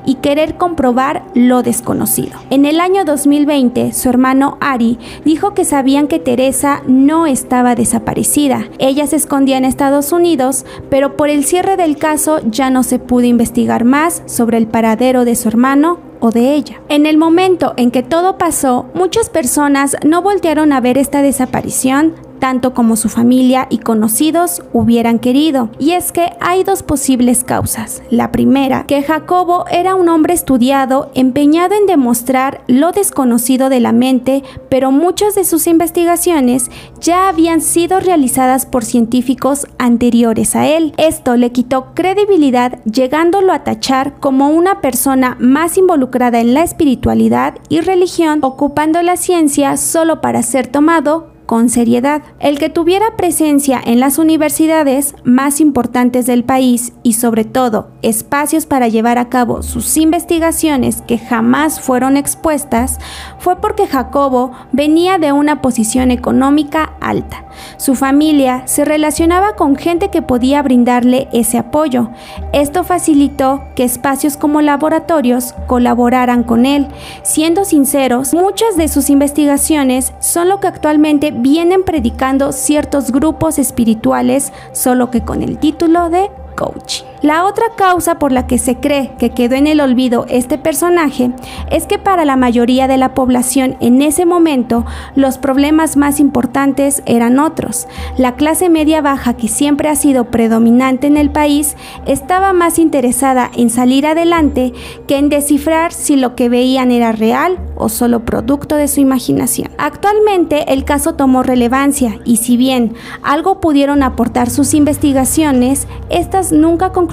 y 0.04 0.16
querer 0.16 0.56
comprobar 0.56 1.24
lo 1.34 1.62
desconocido. 1.62 2.38
En 2.50 2.64
el 2.64 2.80
año 2.80 3.04
2020, 3.04 3.92
su 3.92 4.08
hermano 4.08 4.58
Ari 4.61 4.98
dijo 5.24 5.54
que 5.54 5.64
sabían 5.64 6.06
que 6.06 6.18
Teresa 6.18 6.82
no 6.87 7.26
estaba 7.26 7.74
desaparecida. 7.74 8.68
Ella 8.78 9.06
se 9.06 9.16
escondía 9.16 9.56
en 9.56 9.64
Estados 9.64 10.12
Unidos, 10.12 10.66
pero 10.90 11.16
por 11.16 11.30
el 11.30 11.44
cierre 11.44 11.76
del 11.76 11.96
caso 11.96 12.40
ya 12.44 12.70
no 12.70 12.82
se 12.82 12.98
pudo 12.98 13.24
investigar 13.24 13.84
más 13.84 14.22
sobre 14.26 14.58
el 14.58 14.66
paradero 14.66 15.24
de 15.24 15.37
su 15.37 15.48
hermano 15.48 15.98
o 16.20 16.30
de 16.30 16.54
ella. 16.54 16.80
En 16.88 17.06
el 17.06 17.16
momento 17.16 17.74
en 17.76 17.90
que 17.90 18.02
todo 18.02 18.38
pasó, 18.38 18.87
muchas 18.94 19.30
personas 19.30 19.96
no 20.04 20.22
voltearon 20.22 20.72
a 20.72 20.80
ver 20.80 20.98
esta 20.98 21.22
desaparición 21.22 22.14
tanto 22.38 22.74
como 22.74 22.96
su 22.96 23.09
familia 23.09 23.66
y 23.70 23.79
conocidos 23.79 24.62
hubieran 24.72 25.18
querido. 25.18 25.70
Y 25.79 25.92
es 25.92 26.12
que 26.12 26.33
hay 26.40 26.64
dos 26.64 26.83
posibles 26.83 27.44
causas. 27.44 28.03
La 28.11 28.33
primera, 28.33 28.85
que 28.87 29.03
Jacobo 29.03 29.64
era 29.70 29.94
un 29.94 30.09
hombre 30.09 30.35
estudiado, 30.35 31.11
empeñado 31.14 31.74
en 31.74 31.87
demostrar 31.87 32.62
lo 32.66 32.92
desconocido 32.92 33.68
de 33.68 33.81
la 33.81 33.92
mente, 33.92 34.42
pero 34.68 34.90
muchas 34.90 35.35
de 35.35 35.44
sus 35.44 35.66
investigaciones 35.66 36.70
ya 37.01 37.29
habían 37.29 37.61
sido 37.61 38.01
realizadas 38.01 38.66
por 38.66 38.85
científicos 38.85 39.66
anteriores 39.79 40.57
a 40.57 40.66
él. 40.66 40.94
Esto 40.96 41.37
le 41.37 41.53
quitó 41.53 41.94
credibilidad, 41.94 42.83
llegándolo 42.85 43.53
a 43.53 43.64
tachar 43.64 44.18
como 44.20 44.51
una 44.51 44.81
persona 44.81 45.37
más 45.40 45.77
involucrada 45.77 46.40
en 46.40 46.55
la 46.55 46.62
espiritualidad 46.62 47.55
y 47.68 47.81
religión, 47.81 48.40
ocupando 48.42 49.03
la 49.03 49.16
ciencia 49.16 49.77
solo 49.77 50.20
para 50.20 50.42
ser 50.42 50.66
tomado 50.66 51.38
con 51.48 51.70
seriedad. 51.70 52.20
El 52.40 52.58
que 52.58 52.68
tuviera 52.68 53.16
presencia 53.16 53.80
en 53.82 54.00
las 54.00 54.18
universidades 54.18 55.14
más 55.24 55.62
importantes 55.62 56.26
del 56.26 56.44
país 56.44 56.92
y 57.02 57.14
sobre 57.14 57.46
todo 57.46 57.88
espacios 58.02 58.66
para 58.66 58.88
llevar 58.88 59.16
a 59.16 59.30
cabo 59.30 59.62
sus 59.62 59.96
investigaciones 59.96 61.00
que 61.00 61.16
jamás 61.16 61.80
fueron 61.80 62.18
expuestas 62.18 62.98
fue 63.38 63.56
porque 63.62 63.87
Jacobo 63.87 64.52
venía 64.72 65.16
de 65.16 65.32
una 65.32 65.62
posición 65.62 66.11
económica 66.11 66.88
alta. 67.00 67.44
Su 67.76 67.94
familia 67.94 68.62
se 68.66 68.84
relacionaba 68.84 69.54
con 69.54 69.76
gente 69.76 70.11
que 70.11 70.22
podía 70.22 70.62
brindarle 70.62 71.28
ese 71.32 71.58
apoyo. 71.58 72.11
Esto 72.52 72.84
facilitó 72.84 73.64
que 73.74 73.84
espacios 73.84 74.37
como 74.37 74.61
laboratorios 74.61 75.54
colaboraran 75.66 76.42
con 76.42 76.66
él. 76.66 76.88
Siendo 77.22 77.64
sinceros, 77.64 78.34
muchas 78.34 78.76
de 78.76 78.88
sus 78.88 79.11
investigaciones 79.11 80.12
son 80.20 80.48
lo 80.48 80.61
que 80.61 80.68
actualmente 80.68 81.30
vienen 81.30 81.84
predicando 81.84 82.52
ciertos 82.52 83.11
grupos 83.11 83.58
espirituales, 83.58 84.52
solo 84.72 85.11
que 85.11 85.22
con 85.22 85.42
el 85.42 85.58
título 85.58 86.11
de 86.11 86.30
coaching. 86.56 87.04
La 87.20 87.44
otra 87.46 87.64
causa 87.76 88.20
por 88.20 88.31
la 88.31 88.46
que 88.46 88.59
se 88.59 88.76
cree 88.76 89.11
que 89.18 89.31
quedó 89.31 89.57
en 89.57 89.66
el 89.66 89.81
olvido 89.81 90.24
este 90.28 90.57
personaje 90.57 91.33
es 91.68 91.87
que 91.87 91.98
para 91.98 92.24
la 92.24 92.37
mayoría 92.37 92.87
de 92.87 92.96
la 92.96 93.12
población 93.12 93.76
en 93.81 94.02
ese 94.02 94.24
momento 94.24 94.87
los 95.16 95.37
problemas 95.37 95.96
más 95.96 96.20
importantes 96.20 97.02
eran 97.07 97.40
otros. 97.40 97.88
La 98.16 98.37
clase 98.37 98.68
media 98.68 99.00
baja 99.00 99.35
que 99.35 99.48
siempre 99.48 99.88
ha 99.88 99.96
sido 99.96 100.26
predominante 100.26 101.09
en 101.09 101.16
el 101.16 101.31
país 101.31 101.76
estaba 102.07 102.52
más 102.52 102.78
interesada 102.78 103.50
en 103.57 103.70
salir 103.70 104.07
adelante 104.07 104.72
que 105.09 105.18
en 105.18 105.28
descifrar 105.28 105.92
si 105.92 106.14
lo 106.14 106.37
que 106.37 106.48
veían 106.48 106.92
era 106.92 107.11
real 107.11 107.59
o 107.74 107.88
solo 107.88 108.24
producto 108.24 108.76
de 108.76 108.87
su 108.87 109.00
imaginación. 109.00 109.72
Actualmente 109.76 110.72
el 110.72 110.85
caso 110.85 111.14
tomó 111.14 111.42
relevancia 111.42 112.20
y 112.24 112.37
si 112.37 112.57
bien 112.57 112.94
algo 113.24 113.59
pudieron 113.59 114.04
aportar 114.04 114.50
sus 114.50 114.72
investigaciones, 114.72 115.88
estas 116.11 116.52
nunca 116.52 116.90
concluyeron 116.92 117.08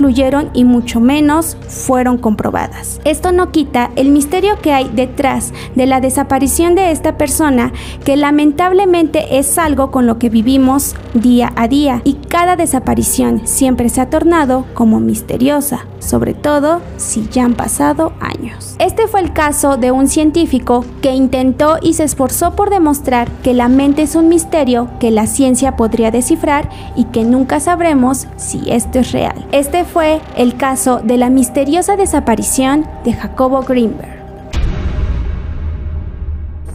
y 0.54 0.64
mucho 0.64 1.00
menos 1.00 1.58
fueron 1.68 2.18
comprobadas. 2.18 3.00
Esto 3.06 3.32
no 3.32 3.52
quita 3.52 3.92
el 3.96 4.10
misterio 4.10 4.60
que 4.62 4.72
hay 4.72 4.90
detrás 4.94 5.54
de 5.76 5.86
la 5.86 6.00
desaparición 6.00 6.76
de 6.76 6.92
esta 6.92 7.18
persona 7.18 7.72
que 8.04 8.18
lamentablemente 8.18 9.40
es 9.40 9.58
algo 9.58 9.92
con 9.92 10.06
lo 10.06 10.20
que 10.20 10.30
vivimos 10.30 10.96
día 11.14 11.54
a 11.56 11.68
día 11.68 12.02
y 12.04 12.16
cada 12.16 12.56
desaparición 12.56 13.42
siempre 13.46 13.90
se 13.90 14.02
ha 14.02 14.10
tornado 14.10 14.66
como 14.74 15.00
misteriosa, 15.00 15.86
sobre 16.00 16.34
todo 16.34 16.82
si 16.98 17.28
ya 17.30 17.46
han 17.46 17.54
pasado 17.54 18.14
años. 18.20 18.76
Este 18.80 19.08
fue 19.08 19.22
el 19.22 19.32
caso 19.32 19.78
de 19.78 19.92
un 19.92 20.08
científico 20.08 20.84
que 21.02 21.14
intentó 21.14 21.78
y 21.82 21.94
se 21.94 22.04
esforzó 22.04 22.56
por 22.56 22.70
demostrar 22.70 23.30
que 23.44 23.54
la 23.54 23.70
mente 23.70 24.02
es 24.02 24.16
un 24.16 24.28
misterio 24.28 24.90
que 25.00 25.12
la 25.12 25.26
ciencia 25.26 25.78
podría 25.78 26.12
descifrar 26.12 26.70
y 26.96 27.06
que 27.06 27.24
nunca 27.24 27.60
sabremos 27.60 28.28
si 28.36 28.70
esto 28.70 29.00
es 29.00 29.14
real. 29.14 29.46
Este 29.52 29.85
fue 29.86 30.22
el 30.36 30.58
caso 30.58 31.00
de 31.04 31.18
la 31.18 31.30
misteriosa 31.30 31.96
desaparición 31.96 32.86
de 33.04 33.14
Jacobo 33.14 33.62
Greenberg. 33.62 34.15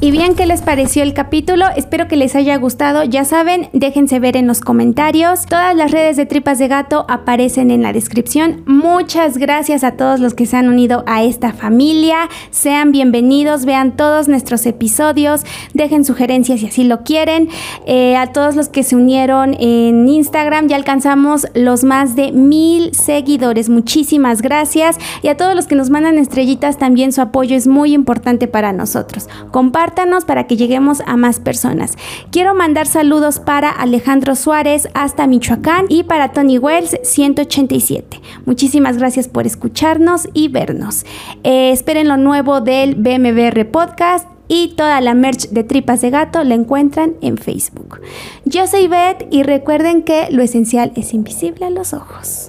Y 0.02 0.12
bien, 0.12 0.34
¿qué 0.34 0.46
les 0.46 0.62
pareció 0.62 1.02
el 1.02 1.12
capítulo? 1.12 1.66
Espero 1.76 2.08
que 2.08 2.16
les 2.16 2.34
haya 2.34 2.56
gustado. 2.56 3.04
Ya 3.04 3.26
saben, 3.26 3.68
déjense 3.74 4.18
ver 4.18 4.34
en 4.38 4.46
los 4.46 4.62
comentarios. 4.62 5.44
Todas 5.44 5.76
las 5.76 5.90
redes 5.90 6.16
de 6.16 6.24
Tripas 6.24 6.58
de 6.58 6.68
Gato 6.68 7.04
aparecen 7.06 7.70
en 7.70 7.82
la 7.82 7.92
descripción. 7.92 8.62
Muchas 8.64 9.36
gracias 9.36 9.84
a 9.84 9.98
todos 9.98 10.18
los 10.18 10.32
que 10.32 10.46
se 10.46 10.56
han 10.56 10.70
unido 10.70 11.04
a 11.06 11.22
esta 11.22 11.52
familia. 11.52 12.30
Sean 12.50 12.92
bienvenidos, 12.92 13.66
vean 13.66 13.94
todos 13.94 14.26
nuestros 14.26 14.64
episodios, 14.64 15.42
dejen 15.74 16.06
sugerencias 16.06 16.60
si 16.60 16.68
así 16.68 16.84
lo 16.84 17.02
quieren. 17.02 17.50
Eh, 17.84 18.16
a 18.16 18.28
todos 18.32 18.56
los 18.56 18.70
que 18.70 18.84
se 18.84 18.96
unieron 18.96 19.54
en 19.60 20.08
Instagram, 20.08 20.68
ya 20.68 20.76
alcanzamos 20.76 21.46
los 21.52 21.84
más 21.84 22.16
de 22.16 22.32
mil 22.32 22.94
seguidores. 22.94 23.68
Muchísimas 23.68 24.40
gracias. 24.40 24.96
Y 25.20 25.28
a 25.28 25.36
todos 25.36 25.54
los 25.54 25.66
que 25.66 25.74
nos 25.74 25.90
mandan 25.90 26.16
estrellitas, 26.16 26.78
también 26.78 27.12
su 27.12 27.20
apoyo 27.20 27.54
es 27.54 27.66
muy 27.66 27.92
importante 27.92 28.48
para 28.48 28.72
nosotros. 28.72 29.28
Compartan 29.50 29.89
para 30.26 30.46
que 30.46 30.56
lleguemos 30.56 31.02
a 31.06 31.16
más 31.16 31.40
personas. 31.40 31.96
Quiero 32.30 32.54
mandar 32.54 32.86
saludos 32.86 33.40
para 33.40 33.70
Alejandro 33.70 34.34
Suárez 34.34 34.88
hasta 34.94 35.26
Michoacán 35.26 35.86
y 35.88 36.04
para 36.04 36.32
Tony 36.32 36.58
Wells 36.58 36.96
187. 37.02 38.20
Muchísimas 38.46 38.98
gracias 38.98 39.28
por 39.28 39.46
escucharnos 39.46 40.28
y 40.32 40.48
vernos. 40.48 41.04
Eh, 41.42 41.70
esperen 41.72 42.08
lo 42.08 42.16
nuevo 42.16 42.60
del 42.60 42.94
BMBR 42.94 43.70
Podcast 43.70 44.28
y 44.48 44.74
toda 44.76 45.00
la 45.00 45.14
merch 45.14 45.48
de 45.50 45.64
Tripas 45.64 46.00
de 46.00 46.10
Gato 46.10 46.42
la 46.44 46.54
encuentran 46.54 47.14
en 47.20 47.36
Facebook. 47.36 48.00
Yo 48.44 48.66
soy 48.66 48.88
Beth 48.88 49.26
y 49.30 49.42
recuerden 49.42 50.02
que 50.02 50.28
lo 50.30 50.42
esencial 50.42 50.92
es 50.96 51.14
invisible 51.14 51.66
a 51.66 51.70
los 51.70 51.92
ojos. 51.92 52.48